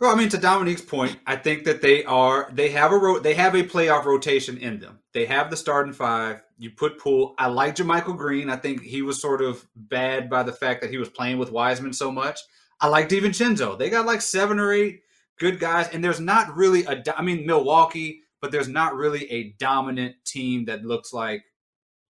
[0.00, 3.18] Well, I mean, to Domonique's point, I think that they are they have a ro-
[3.18, 5.00] they have a playoff rotation in them.
[5.12, 6.40] They have the starting five.
[6.56, 7.34] You put Poole.
[7.36, 8.48] I like JaMychal Green.
[8.48, 11.52] I think he was sort of bad by the fact that he was playing with
[11.52, 12.40] Wiseman so much.
[12.80, 13.78] I like DiVincenzo.
[13.78, 15.02] They got like seven or eight
[15.38, 17.02] good guys, and there's not really a.
[17.16, 21.44] I mean, Milwaukee, but there's not really a dominant team that looks like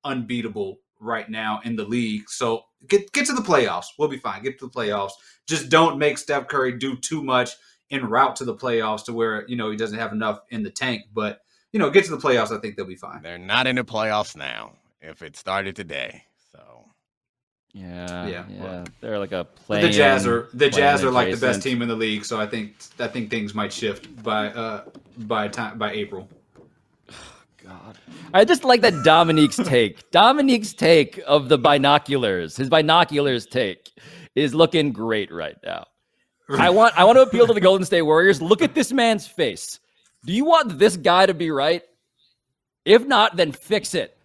[0.05, 2.29] unbeatable right now in the league.
[2.29, 3.87] So get get to the playoffs.
[3.99, 4.43] We'll be fine.
[4.43, 5.13] Get to the playoffs.
[5.47, 7.51] Just don't make Steph Curry do too much
[7.91, 10.71] en route to the playoffs to where you know he doesn't have enough in the
[10.71, 11.03] tank.
[11.13, 11.41] But
[11.73, 12.57] you know, get to the playoffs.
[12.57, 13.23] I think they'll be fine.
[13.23, 14.73] They're not in the playoffs now.
[15.01, 16.25] If it started today,
[17.75, 19.83] Yeah, Yeah, yeah, well, the like a play.
[19.83, 22.25] the Jazz are the Jazz are like the best team in the league.
[22.25, 24.85] So I think I think things might shift by uh
[25.19, 26.29] by time by April.
[27.65, 27.99] God.
[28.33, 30.09] I just like that Domonique's take.
[30.13, 33.91] Domonique's take of the binoculars, his binoculars take,
[34.37, 35.87] is looking great right now.
[36.49, 38.41] I want I want to appeal to the Golden State Warriors.
[38.41, 39.81] Look at this man's face.
[40.25, 41.83] Do you want this guy to be right?
[42.85, 44.17] If not, then fix it.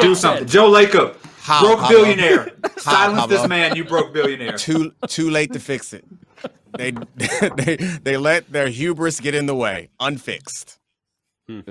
[0.00, 0.46] Do something.
[0.46, 1.16] Joe Lacob,
[1.48, 2.04] How, broke Pablo?
[2.04, 2.50] billionaire.
[2.76, 4.58] Silence this man, you broke billionaire.
[4.58, 6.04] too too late to fix it.
[6.76, 6.90] They
[7.56, 10.78] they they let their hubris get in the way, unfixed.
[11.50, 11.62] Oh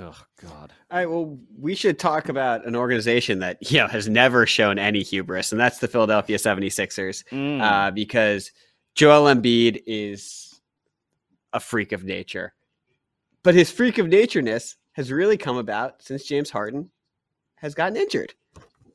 [0.42, 0.74] God.
[0.90, 4.80] All right, well, we should talk about an organization that you know has never shown
[4.80, 7.24] any hubris, and that's the Philadelphia 76ers.
[7.32, 7.62] Mm.
[7.62, 8.52] Uh, because
[8.96, 10.60] Joel Embiid is
[11.54, 12.54] a freak of nature.
[13.44, 16.90] But his freak of natureness has really come about since James Harden
[17.58, 18.34] has gotten injured.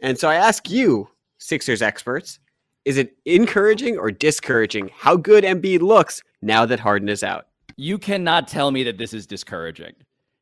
[0.03, 2.41] And so I ask you, Sixers experts,
[2.85, 7.47] is it encouraging or discouraging how good Embiid looks now that Harden is out?
[7.77, 9.93] You cannot tell me that this is discouraging.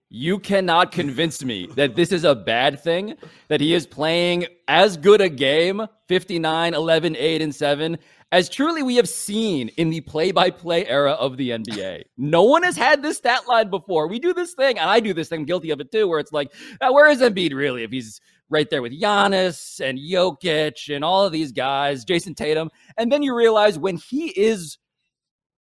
[0.09, 3.15] You cannot convince me that this is a bad thing,
[3.49, 7.99] that he is playing as good a game, 59, 11, 8, and 7,
[8.33, 12.05] as truly we have seen in the play by play era of the NBA.
[12.17, 14.09] No one has had this stat line before.
[14.09, 16.19] We do this thing, and I do this thing, I'm guilty of it too, where
[16.19, 17.85] it's like, where is Embiid really?
[17.85, 22.71] If he's right there with Giannis and Jokic and all of these guys, Jayson Tatum.
[22.99, 24.79] And then you realize when he is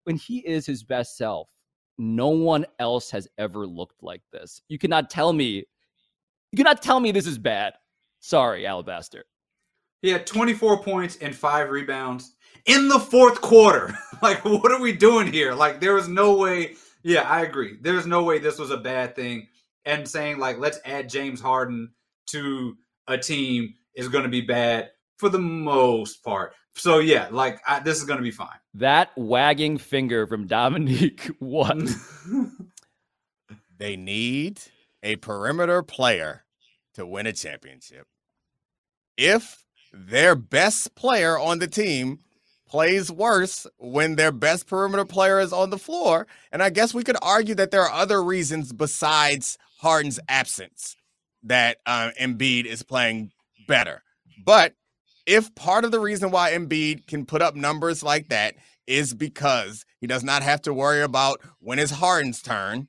[0.04, 1.48] when he is his best self,
[1.98, 4.62] no one else has ever looked like this.
[4.68, 5.64] You cannot tell me,
[6.50, 7.74] you cannot tell me this is bad.
[8.20, 9.24] Sorry, Alabaster.
[10.02, 12.34] He had 24 points and five rebounds
[12.66, 13.96] in the fourth quarter.
[14.22, 15.54] like, what are we doing here?
[15.54, 16.74] Like, there was no way.
[17.02, 17.76] Yeah, I agree.
[17.80, 19.48] There's no way this was a bad thing.
[19.84, 21.90] And saying, like, let's add James Harden
[22.32, 26.54] to a team is going to be bad for the most part.
[26.74, 28.58] So, yeah, like, I, this is going to be fine.
[28.74, 31.76] That wagging finger from Domonique, what?
[33.80, 34.60] They need
[35.02, 36.44] a perimeter player
[36.92, 38.06] to win a championship.
[39.16, 42.18] If their best player on the team
[42.68, 47.02] plays worse when their best perimeter player is on the floor, and I guess we
[47.02, 50.96] could argue that there are other reasons besides Harden's absence
[51.44, 53.32] that uh, Embiid is playing
[53.66, 54.02] better.
[54.44, 54.74] But
[55.26, 58.54] if part of the reason why Embiid can put up numbers like that
[58.86, 62.88] is because he does not have to worry about when it's Harden's turn,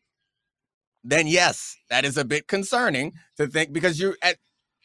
[1.04, 4.38] then yes, that is a bit concerning to think because you at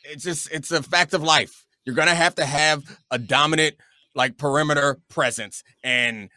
[0.05, 1.65] it's just it's a fact of life.
[1.85, 3.77] You're gonna have to have a dominant
[4.15, 6.31] like perimeter presence, and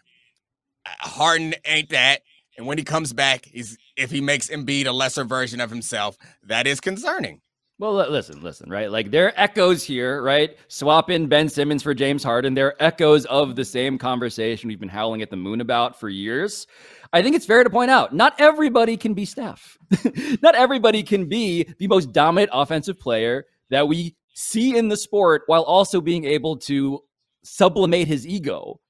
[0.86, 2.22] uh, Harden ain't that.
[2.60, 6.68] And when he comes back, if he makes Embiid a lesser version of himself, that
[6.68, 7.40] is concerning.
[7.78, 8.92] Well, listen, listen, right?
[8.92, 10.58] Like there are echoes here, right?
[10.68, 12.56] Swap in Ben Simmons for James Harden.
[12.56, 16.10] There are echoes of the same conversation we've been howling at the moon about for
[16.10, 16.68] years.
[17.14, 19.78] I think it's fair to point out not everybody can be Steph.
[20.42, 25.44] not everybody can be the most dominant offensive player that we see in the sport
[25.46, 27.00] while also being able to
[27.42, 28.82] sublimate his ego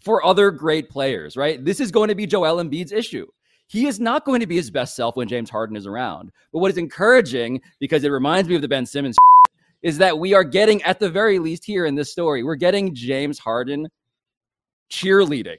[0.00, 1.64] for other great players, right?
[1.64, 3.26] This is going to be Joel Embiid's issue.
[3.68, 6.30] He is not going to be his best self when James Harden is around.
[6.52, 9.16] But what is encouraging, because it reminds me of the Ben Simmons,
[9.82, 12.94] is that we are getting, at the very least here in this story, we're getting
[12.94, 13.88] James Harden
[14.90, 15.58] cheerleading.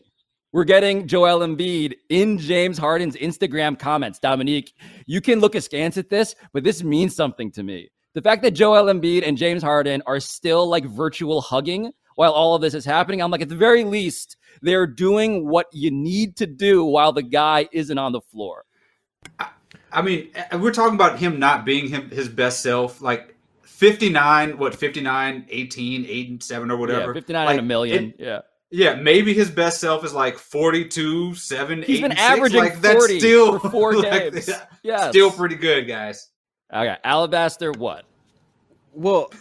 [0.53, 4.19] We're getting Joel Embiid in James Harden's Instagram comments.
[4.19, 4.71] Domonique,
[5.05, 7.89] you can look askance at this, but this means something to me.
[8.13, 12.55] The fact that Joel Embiid and James Harden are still like virtual hugging while all
[12.55, 16.35] of this is happening, I'm like, at the very least, they're doing what you need
[16.37, 18.65] to do while the guy isn't on the floor.
[19.91, 23.01] I mean, uh, we're talking about him not being him his best self.
[23.01, 27.11] Like 59, what, 59, 18, 8 and 7 or whatever.
[27.11, 28.03] Yeah, 59 like, and a million.
[28.09, 28.39] it- yeah.
[28.69, 32.31] Yeah, maybe his best self is like 42, 7, He's 8, been and six.
[32.31, 34.47] averaging Like, that's 40 still for four like, games.
[34.49, 35.09] yeah, Yes.
[35.11, 36.31] Still pretty good, guys.
[36.73, 36.97] Okay.
[37.05, 38.03] Alabaster, what?
[38.91, 39.31] Well,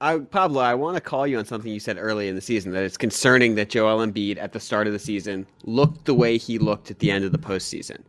[0.00, 2.72] I, Pablo, I want to call you on something you said early in the season
[2.72, 6.36] that it's concerning that Joel Embiid at the start of the season looked the way
[6.36, 8.02] he looked at the end of the postseason.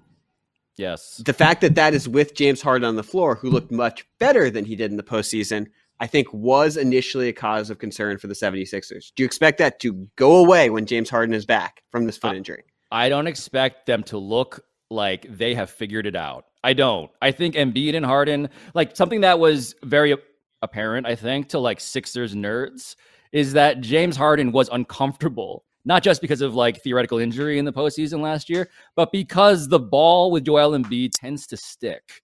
[0.76, 1.22] Yes.
[1.26, 4.50] The fact that that is with James Harden on the floor, who looked much better
[4.50, 5.68] than he did in the postseason,
[6.00, 9.12] I think was initially a cause of concern for the 76ers.
[9.16, 12.36] Do you expect that to go away when James Harden is back from this foot
[12.36, 12.64] injury?
[12.92, 16.46] I don't expect them to look like they have figured it out.
[16.64, 17.10] I don't.
[17.22, 20.16] I think Embiid and Harden, like something that was very
[20.62, 22.96] apparent, I think, to like Sixers nerds,
[23.32, 27.72] is that James Harden was uncomfortable not just because of like theoretical injury in the
[27.72, 32.22] postseason last year, but because the ball with Joel Embiid tends to stick.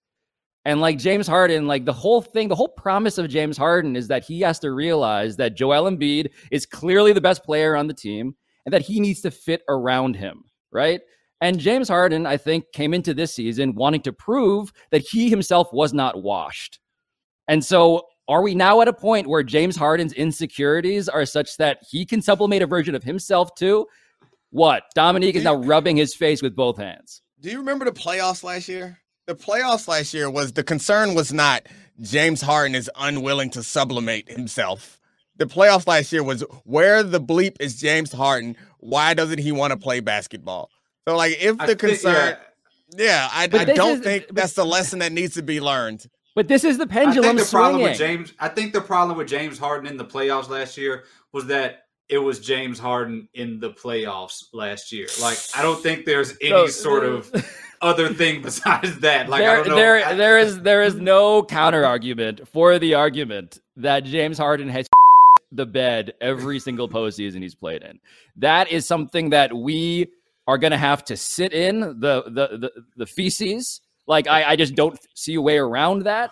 [0.66, 4.06] And like James Harden, like the whole thing, the whole promise of James Harden is
[4.08, 7.94] that he has to realize that Joel Embiid is clearly the best player on the
[7.94, 11.00] team and that he needs to fit around him, right?
[11.40, 15.72] And James Harden, I think, came into this season wanting to prove that he himself
[15.72, 16.80] was not washed.
[17.48, 21.78] And so are we now at a point where James Harden's insecurities are such that
[21.90, 23.86] he can sublimate a version of himself too?
[24.50, 24.84] What?
[24.96, 27.22] Domonique is now rubbing his face with both hands.
[27.40, 28.98] Do you remember the playoffs last year?
[29.26, 31.66] The playoffs last year was the concern was not
[32.00, 35.00] James Harden is unwilling to sublimate himself.
[35.36, 38.56] The playoffs last year was where the bleep is James Harden?
[38.78, 40.70] Why doesn't he want to play basketball?
[41.08, 42.36] So, like, if the concern,
[42.96, 45.60] yeah, yeah I, I don't is, think but, that's the lesson that needs to be
[45.60, 46.06] learned.
[46.34, 47.70] But this is the pendulum I think the swinging.
[47.70, 51.04] Problem with James, I think the problem with James Harden in the playoffs last year
[51.32, 55.06] was that it was James Harden in the playoffs last year.
[55.20, 57.30] Like I don't think there's any so, sort of
[57.80, 59.28] other thing besides that.
[59.28, 64.04] Like there, there, I, there is there is no counter argument for the argument that
[64.04, 64.88] James Harden has
[65.52, 67.98] the bed every single postseason he's played in.
[68.36, 70.08] That is something that we
[70.46, 74.56] are going to have to sit in the the the, the feces like I, I
[74.56, 76.30] just don't see a way around that.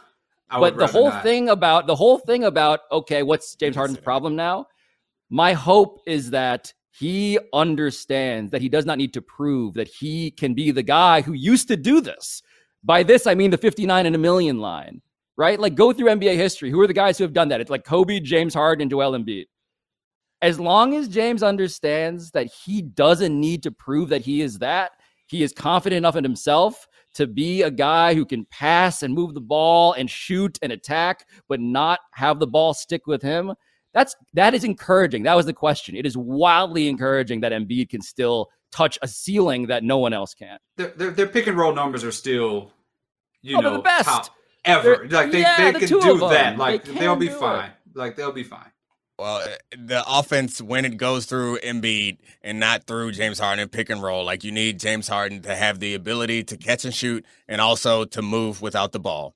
[0.50, 1.22] But the whole not.
[1.22, 4.66] thing about the whole thing about okay, what's James Harden's problem now?
[5.30, 10.30] My hope is that he understands that he does not need to prove that he
[10.30, 12.42] can be the guy who used to do this.
[12.85, 15.00] By this, I mean the 59 and a million line,
[15.38, 15.58] right?
[15.58, 16.70] Like go through NBA history.
[16.70, 17.62] Who are the guys who have done that?
[17.62, 19.46] It's like Kobe, James Harden, and Joel Embiid.
[20.42, 24.90] As long as James understands that he doesn't need to prove that he is that,
[25.28, 29.35] he is confident enough in himself to be a guy who can pass and move
[29.35, 33.53] the ball and shoot and attack, but not have the ball stick with him.
[33.92, 35.25] That's that is encouraging.
[35.25, 35.96] That was the question.
[35.96, 40.33] It is wildly encouraging that Embiid can still touch a ceiling that no one else
[40.35, 40.59] can.
[40.77, 42.72] Their, their, their pick and roll numbers are still,
[43.42, 44.31] you oh, know, the best top
[44.64, 45.07] ever.
[45.07, 46.57] They're, like they, yeah, they the can do that.
[46.57, 47.70] Like they will be fine.
[47.70, 47.77] It.
[47.94, 48.70] Like they'll be fine.
[49.18, 53.90] Well, uh, the offense when it goes through Embiid and not through James Harden pick
[53.90, 57.25] and roll, like you need James Harden to have the ability to catch and shoot
[57.46, 59.35] and also to move without the ball.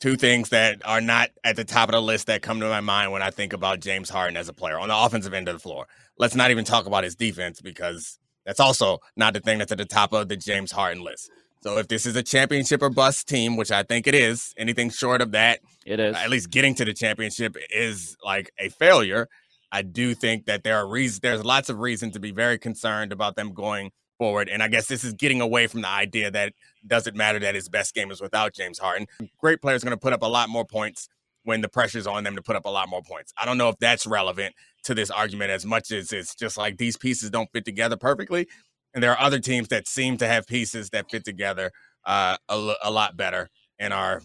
[0.00, 2.80] Two things that are not at the top of the list that come to my
[2.80, 5.54] mind when I think about James Harden as a player on the offensive end of
[5.54, 5.86] the floor.
[6.18, 9.78] Let's not even talk about his defense because that's also not the thing that's at
[9.78, 11.30] the top of the James Harden list.
[11.62, 14.90] So if this is a championship or bust team, which I think it is, anything
[14.90, 19.28] short of that, it is at least getting to the championship is like a failure.
[19.70, 21.20] I do think that there are reasons.
[21.20, 24.48] There's lots of reason to be very concerned about them going forward.
[24.48, 26.52] And I guess this is getting away from the idea that
[26.86, 29.06] doesn't matter that his best game is without James Harden.
[29.38, 31.08] Great players going to put up a lot more points
[31.44, 33.32] when the pressure's on them to put up a lot more points.
[33.40, 36.76] I don't know if that's relevant to this argument as much as it's just like
[36.76, 38.46] these pieces don't fit together perfectly.
[38.94, 41.72] And there are other teams that seem to have pieces that fit together
[42.04, 44.22] uh, a, a lot better and are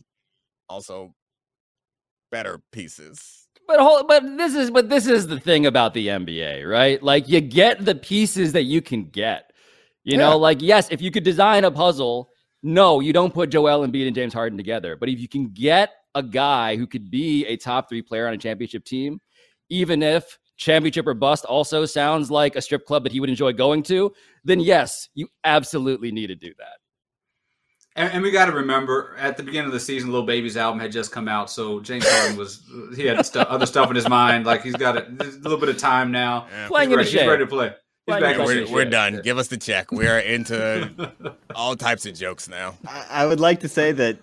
[0.69, 1.13] also
[2.31, 3.47] better pieces.
[3.67, 7.01] But whole, but this is but this is the thing about the NBA, right?
[7.03, 9.51] Like you get the pieces that you can get.
[10.03, 10.29] You yeah.
[10.29, 12.29] know, like yes, if you could design a puzzle,
[12.63, 14.95] no, you don't put Joel Embiid and James Harden together.
[14.95, 18.33] But if you can get a guy who could be a top three player on
[18.33, 19.19] a championship team,
[19.69, 23.53] even if championship or bust also sounds like a strip club that he would enjoy
[23.53, 24.11] going to,
[24.43, 26.77] then yes, you absolutely need to do that.
[27.97, 30.79] And, and we got to remember, at the beginning of the season, Lil Baby's album
[30.79, 32.61] had just come out, so James Harden was
[32.95, 34.45] he had other stuff in his mind.
[34.45, 36.45] Like he's got a, a little bit of time now.
[36.51, 36.67] Yeah.
[36.67, 37.73] Playing he's, ready, he's ready to play.
[38.07, 39.19] We're, we're done.
[39.21, 39.91] Give us the check.
[39.91, 41.11] We are into
[41.55, 42.75] all types of jokes now.
[42.87, 44.17] I, I would like to say that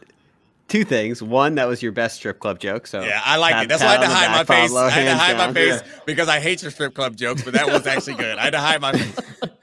[0.68, 1.22] two things.
[1.22, 2.86] One, that was your best strip club joke.
[2.86, 3.68] So yeah, I like it.
[3.68, 4.74] That's why I had to hide my face.
[4.74, 7.66] I had to hide my face because I hate your strip club jokes, but that
[7.66, 8.38] was actually good.
[8.38, 9.18] I had to hide my face.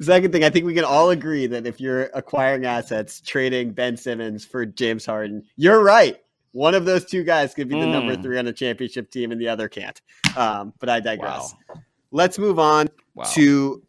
[0.00, 3.96] Second thing, I think we can all agree that if you're acquiring assets, trading Ben
[3.96, 6.18] Simmons for James Harden, you're right.
[6.52, 7.92] One of those two guys could be the mm.
[7.92, 8.22] number hmm.
[8.22, 10.00] three on a championship team, and the other can't.
[10.36, 11.54] Um, but I digress.
[11.68, 11.82] Wow.
[12.12, 13.24] Let's move on wow.
[13.34, 13.82] to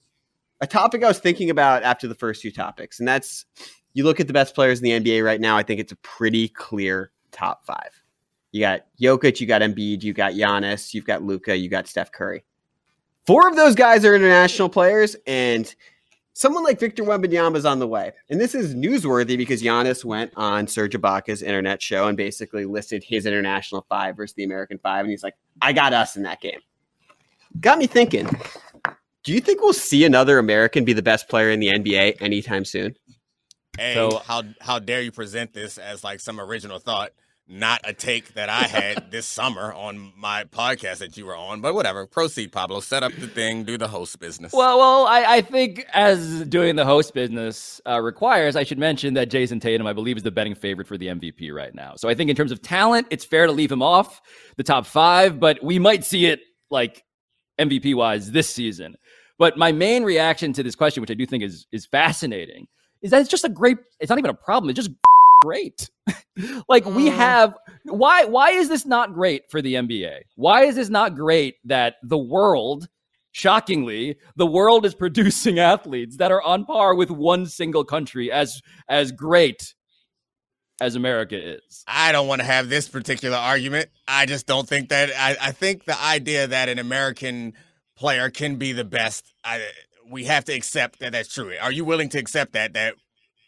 [0.59, 3.45] a topic I was thinking about after the first two topics, and that's
[3.93, 5.97] you look at the best players in the NBA right now, I think it's a
[5.97, 8.01] pretty clear top five.
[8.51, 12.11] You got Jokic, you got Embiid, you got Giannis, you've got Luka, you got Steph
[12.11, 12.43] Curry.
[13.27, 15.75] Four of those guys are international players, and
[16.31, 18.13] someone like Victor Wembanyama is on the way.
[18.29, 23.03] And this is newsworthy because Giannis went on Serge Ibaka's internet show and basically listed
[23.03, 26.39] his international five versus the American five, and he's like, "I got us in that
[26.39, 26.61] game."
[27.59, 28.29] Got me thinking.
[29.23, 32.63] Do you think we'll see another American be the best player in the NBA anytime
[32.63, 32.95] soon?
[33.77, 37.11] Hey, so, how how dare you present this as like some original thought?
[37.49, 41.61] Not a take that I had this summer on my podcast that you were on,
[41.61, 42.05] but whatever.
[42.05, 42.81] Proceed, Pablo.
[42.81, 44.51] Set up the thing, do the host business.
[44.51, 49.13] Well, well, I, I think as doing the host business uh, requires, I should mention
[49.13, 51.93] that Jayson Tatum, I believe, is the betting favorite for the MVP right now.
[51.95, 54.21] So I think in terms of talent, it's fair to leave him off
[54.57, 57.05] the top five, but we might see it like
[57.59, 58.97] MVP wise this season.
[59.37, 62.67] But my main reaction to this question, which I do think is is fascinating,
[63.01, 63.77] is that it's just a great.
[63.99, 64.69] It's not even a problem.
[64.69, 64.91] It's just
[65.41, 65.89] great.
[66.69, 67.15] like we mm.
[67.15, 70.19] have why why is this not great for the NBA?
[70.35, 72.87] Why is this not great that the world
[73.31, 78.61] shockingly the world is producing athletes that are on par with one single country as
[78.89, 79.73] as great
[80.79, 81.83] as America is.
[81.87, 83.89] I don't want to have this particular argument.
[84.07, 87.53] I just don't think that I, I think the idea that an American
[87.95, 89.65] player can be the best I,
[90.09, 91.53] we have to accept that that's true.
[91.61, 92.95] Are you willing to accept that that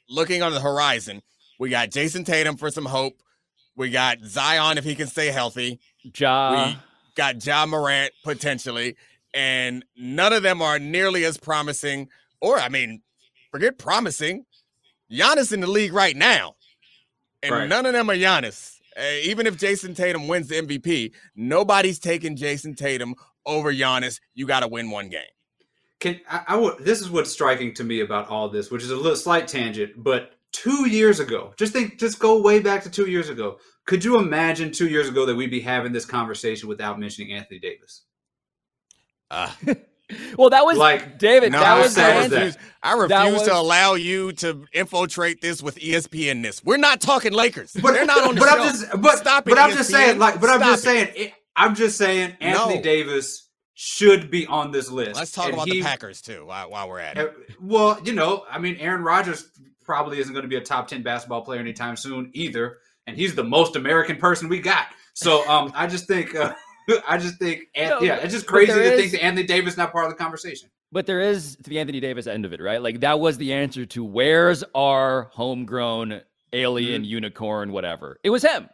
[0.10, 1.22] looking on the horizon
[1.60, 3.22] we got Jayson Tatum for some hope.
[3.76, 5.80] We got Zion if he can stay healthy.
[6.18, 6.68] Ja.
[6.68, 6.78] We
[7.16, 8.96] got Ja Morant potentially.
[9.34, 12.10] And none of them are nearly as promising,
[12.42, 13.02] or I mean,
[13.52, 14.46] forget promising.
[15.12, 16.56] Giannis in the league right now.
[17.44, 17.70] And right.
[17.70, 18.78] none of them are Giannis.
[18.98, 24.20] Uh, even if Jayson Tatum wins the MVP, nobody's taking Jayson Tatum over Giannis.
[24.34, 25.22] You got to win one game.
[26.00, 28.96] Can I, I this is what's striking to me about all this, which is a
[28.96, 33.06] little slight tangent, but two years ago, just think, just go way back to two
[33.10, 33.58] years ago.
[33.86, 37.60] Could you imagine two years ago that we'd be having this conversation without mentioning Anthony
[37.60, 38.04] Davis?
[39.32, 39.52] Uh,
[40.38, 41.52] well, that was like David.
[41.52, 45.78] No, that I was refuse, I refuse was, to allow you to infiltrate this with
[45.78, 46.44] ESPN.
[46.44, 47.76] This we're not talking Lakers.
[47.82, 48.62] But they're not on the but show.
[48.62, 49.76] I'm just, but, Stop it, but I'm ESPN.
[49.78, 50.86] just saying, like, but Stop I'm just it.
[50.86, 52.82] saying, it, I'm just saying, Anthony No.
[52.82, 55.16] Davis should be on this list.
[55.16, 57.34] Let's talk And about he- the Packers too while, while we're at it.
[57.62, 59.50] Well, you know, I mean, Aaron Rodgers
[59.90, 62.78] probably isn't going to be a top 10 basketball player anytime soon either.
[63.08, 64.86] And he's the most American person we got.
[65.16, 66.54] So um, I just think, uh,
[67.08, 69.78] I just think, No, yeah, it's just crazy to is- think that Anthony Davis is
[69.80, 70.70] not part of the conversation.
[70.92, 72.82] But there is to the Anthony Davis end of it, right?
[72.84, 76.22] Like that was the answer to where's our homegrown
[76.54, 77.10] alien Mm-hmm.
[77.10, 78.20] unicorn, whatever.
[78.24, 78.70] It was him.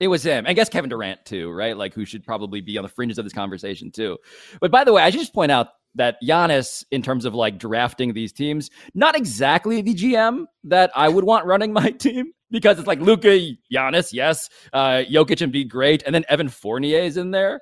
[0.00, 0.44] It was him.
[0.46, 1.76] I guess Kevin Durant too, right?
[1.76, 4.18] Like who should probably be on the fringes of this conversation too.
[4.60, 7.58] But by the way, I should just point out that Giannis, in terms of like
[7.58, 12.78] drafting these teams, not exactly the GM that I would want running my team because
[12.78, 13.38] it's like Luka,
[13.72, 17.60] Giannis, yes, uh, Jokic and be great, and then Evan Fournier is in there.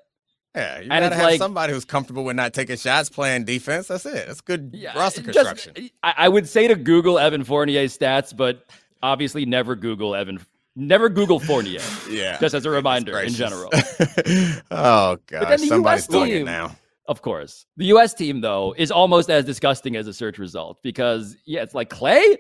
[0.54, 3.86] Yeah, you And gotta have like- somebody who's comfortable with not taking shots, playing defense.
[3.86, 4.26] That's it.
[4.26, 5.90] That's good Yeah, roster just- construction.
[6.02, 8.64] I, I would say to Google Evan Fournier's stats, but
[9.02, 10.40] obviously never Google Evan,
[10.74, 11.80] never Google Fournier.
[12.10, 13.70] yeah, just as a reminder in general.
[14.70, 16.76] oh god, then the somebody's US doing it team- now.
[17.10, 17.66] Of course.
[17.76, 21.74] The US team, though, is almost as disgusting as a search result because, yeah, it's
[21.74, 22.38] like Klay.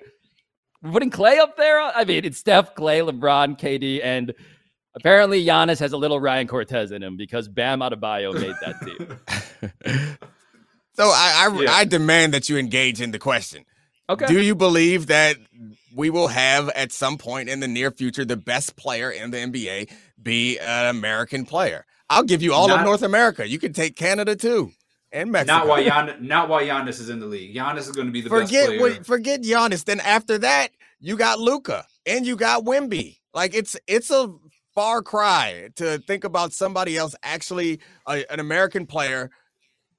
[0.80, 1.80] We're putting Klay up there.
[1.80, 4.32] I mean, it's Steph, Klay, LeBron, KD, and
[4.94, 10.16] apparently Giannis has a little Ryan Cortez in him because Bam Adebayo made that team.
[10.94, 11.72] So I I, Yeah.
[11.72, 13.64] I demand that you engage in the question.
[14.08, 14.26] Okay.
[14.26, 15.36] Do you believe that
[15.94, 19.38] we will have at some point in the near future the best player in the
[19.38, 19.90] NBA
[20.22, 21.86] be an American player?
[22.10, 23.48] I'll give you all of North America.
[23.48, 24.72] You can take Canada too
[25.12, 25.58] and Mexico.
[25.58, 27.54] Not while Gian, not while Giannis is in the league.
[27.54, 28.80] Giannis is going to be the best forget player.
[28.80, 29.84] what, forget Giannis.
[29.84, 33.18] Then after that, you got Luka and you got Wemby.
[33.32, 34.34] Like it's it's a
[34.74, 39.30] far cry to think about somebody else actually a, an American player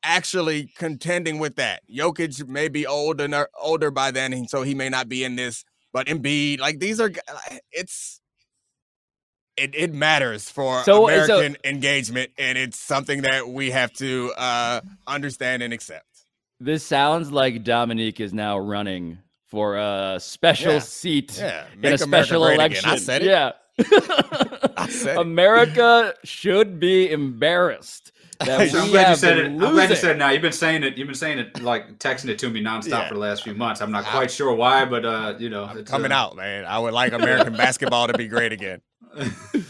[0.04, 1.82] actually contending with that.
[1.90, 5.36] Jokic may be old and older by then, and so he may not be in
[5.36, 5.64] this.
[5.94, 7.12] But Embiid, like these are,
[7.72, 8.21] it's
[9.62, 14.32] it, it matters for So- so- American engagement, and it's something that we have to
[14.38, 16.06] uh, understand and accept.
[16.60, 20.80] This sounds like Domonique is now running for a special Yeah.
[20.80, 22.86] seat Yeah, in a make America special election.
[22.86, 22.94] Again.
[22.94, 23.28] I said it.
[23.28, 23.52] Yeah.
[24.78, 25.22] I said it.
[25.22, 29.44] America should be embarrassed that we I'm glad you have said it.
[29.44, 30.30] been I'm glad you said it now.
[30.30, 30.98] You've been saying it.
[30.98, 33.08] You've been saying it, like texting it to me nonstop Yeah.
[33.08, 33.82] for the last few months.
[33.82, 36.66] I'm not I- quite sure why, but uh, you know, it's, coming uh, out, man.
[36.66, 38.82] I would like American basketball to be great again.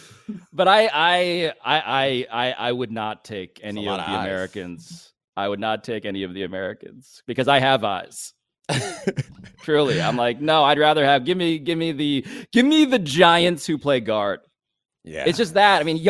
[0.53, 4.25] But I, I, I, I, I, I would not take any of of the eyes.
[4.25, 5.13] Americans.
[5.35, 8.33] I would not take any of the Americans because I have eyes.
[9.63, 10.63] Truly, I'm like, no.
[10.63, 14.41] I'd rather have give me, give me the, give me the Giants who play guard.
[15.03, 15.25] Yeah.
[15.27, 15.81] It's just that.
[15.81, 16.05] I mean,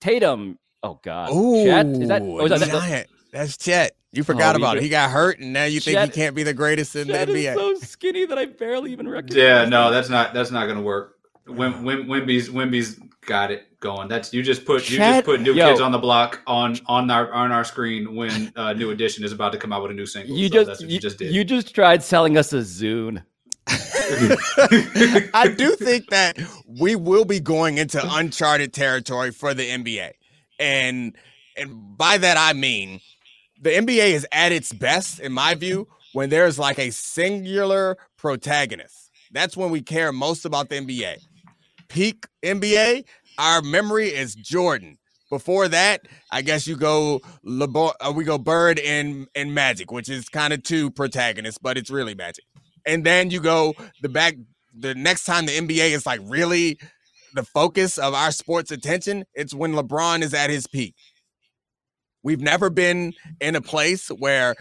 [0.00, 0.58] Tatum.
[0.82, 1.30] Oh God.
[1.32, 1.86] Ooh, Chet?
[1.86, 3.08] Is that, oh, is that, giant.
[3.32, 3.96] That's Chet.
[4.12, 4.82] You oh, forgot Oh, about you it.
[4.84, 7.34] He got hurt, and now you think he can't be the greatest in Chet the
[7.34, 7.54] is NBA.
[7.54, 9.36] so skinny that I barely even recognize.
[9.36, 9.70] Yeah, him.
[9.70, 11.16] no, that's not that's not gonna work.
[11.46, 14.08] Wim, Wim, Wemby's Wemby's got it going.
[14.08, 15.68] That's you just put you Chat- just put new Yo.
[15.68, 19.32] kids on the block on on our on our screen when uh, New Edition is
[19.32, 20.36] about to come out with a new single.
[20.36, 21.34] You So just you, you just did.
[21.34, 23.22] you just tried selling us a Zune.
[25.34, 30.12] I do think that we will be going into uncharted territory for the NBA.
[30.58, 31.16] And
[31.56, 33.00] and by that I mean
[33.60, 39.10] the NBA is at its best in my view when there's like a singular protagonist.
[39.32, 41.16] That's when we care most about the NBA.
[41.88, 43.04] Peak NBA,
[43.38, 44.98] our memory is Jordan.
[45.30, 50.08] Before that, I guess you go LeBron, uh, we go Bird and and Magic, which
[50.08, 52.44] is kind of two protagonists, but it's really Magic.
[52.86, 54.34] And then you go the back
[54.78, 56.78] the next time the NBA is like really
[57.34, 60.94] the focus of our sports attention, it's when LeBron is at his peak.
[62.22, 64.54] We've never been in a place where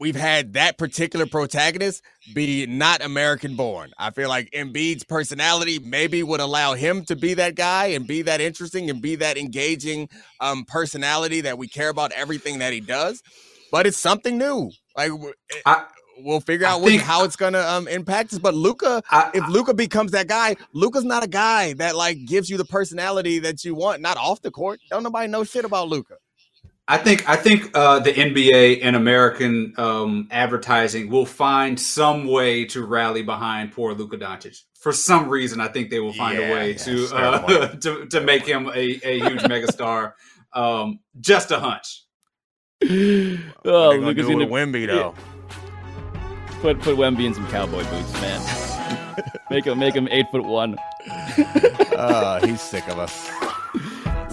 [0.00, 2.02] we've had that particular protagonist
[2.34, 3.92] be not American born.
[3.98, 8.22] I feel like Embiid's personality maybe would allow him to be that guy and be
[8.22, 10.08] that interesting and be that engaging
[10.40, 13.22] um, personality that we care about everything that he does.
[13.72, 14.72] But it's something new.
[14.96, 15.34] Like w-
[15.66, 15.84] I-
[16.18, 18.38] we'll figure I out what, how it's gonna um, impact us.
[18.40, 22.56] But Luka, if Luka becomes that guy, Luka's not a guy that like gives you
[22.58, 24.02] the personality that you want.
[24.02, 24.80] Not off the court.
[24.90, 26.16] Don't nobody know shit about Luka.
[26.88, 32.64] I think I think uh, the NBA and American um, advertising will find some way
[32.66, 34.62] to rally behind poor Luka Doncic.
[34.78, 38.06] For some reason, I think they will find Yeah, a way yeah, to, uh, to
[38.06, 40.12] to make him a, a huge megastar.
[40.52, 42.04] Um, just a hunch.
[42.84, 45.14] Oh, gonna Luka's do gonna with Wemby though.
[46.60, 49.16] put put Wemby in some cowboy boots, man.
[49.50, 50.76] make him make him eight foot one.
[51.96, 53.28] uh, he's sick of us.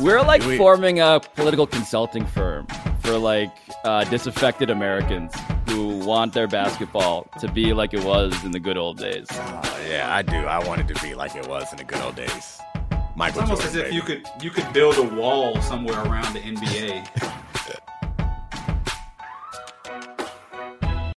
[0.03, 2.67] We're like We- forming a political consulting firm
[2.99, 3.51] for like
[3.85, 5.33] uh, disaffected Americans
[5.69, 9.27] who want their basketball to be like it was in the good old days.
[9.31, 10.35] Uh, yeah, I do.
[10.35, 12.59] I want it to be like it was in the good old days.
[13.15, 13.95] Michael It's almost Jordan, as if baby.
[13.95, 17.42] you could you could build a wall somewhere around the NBA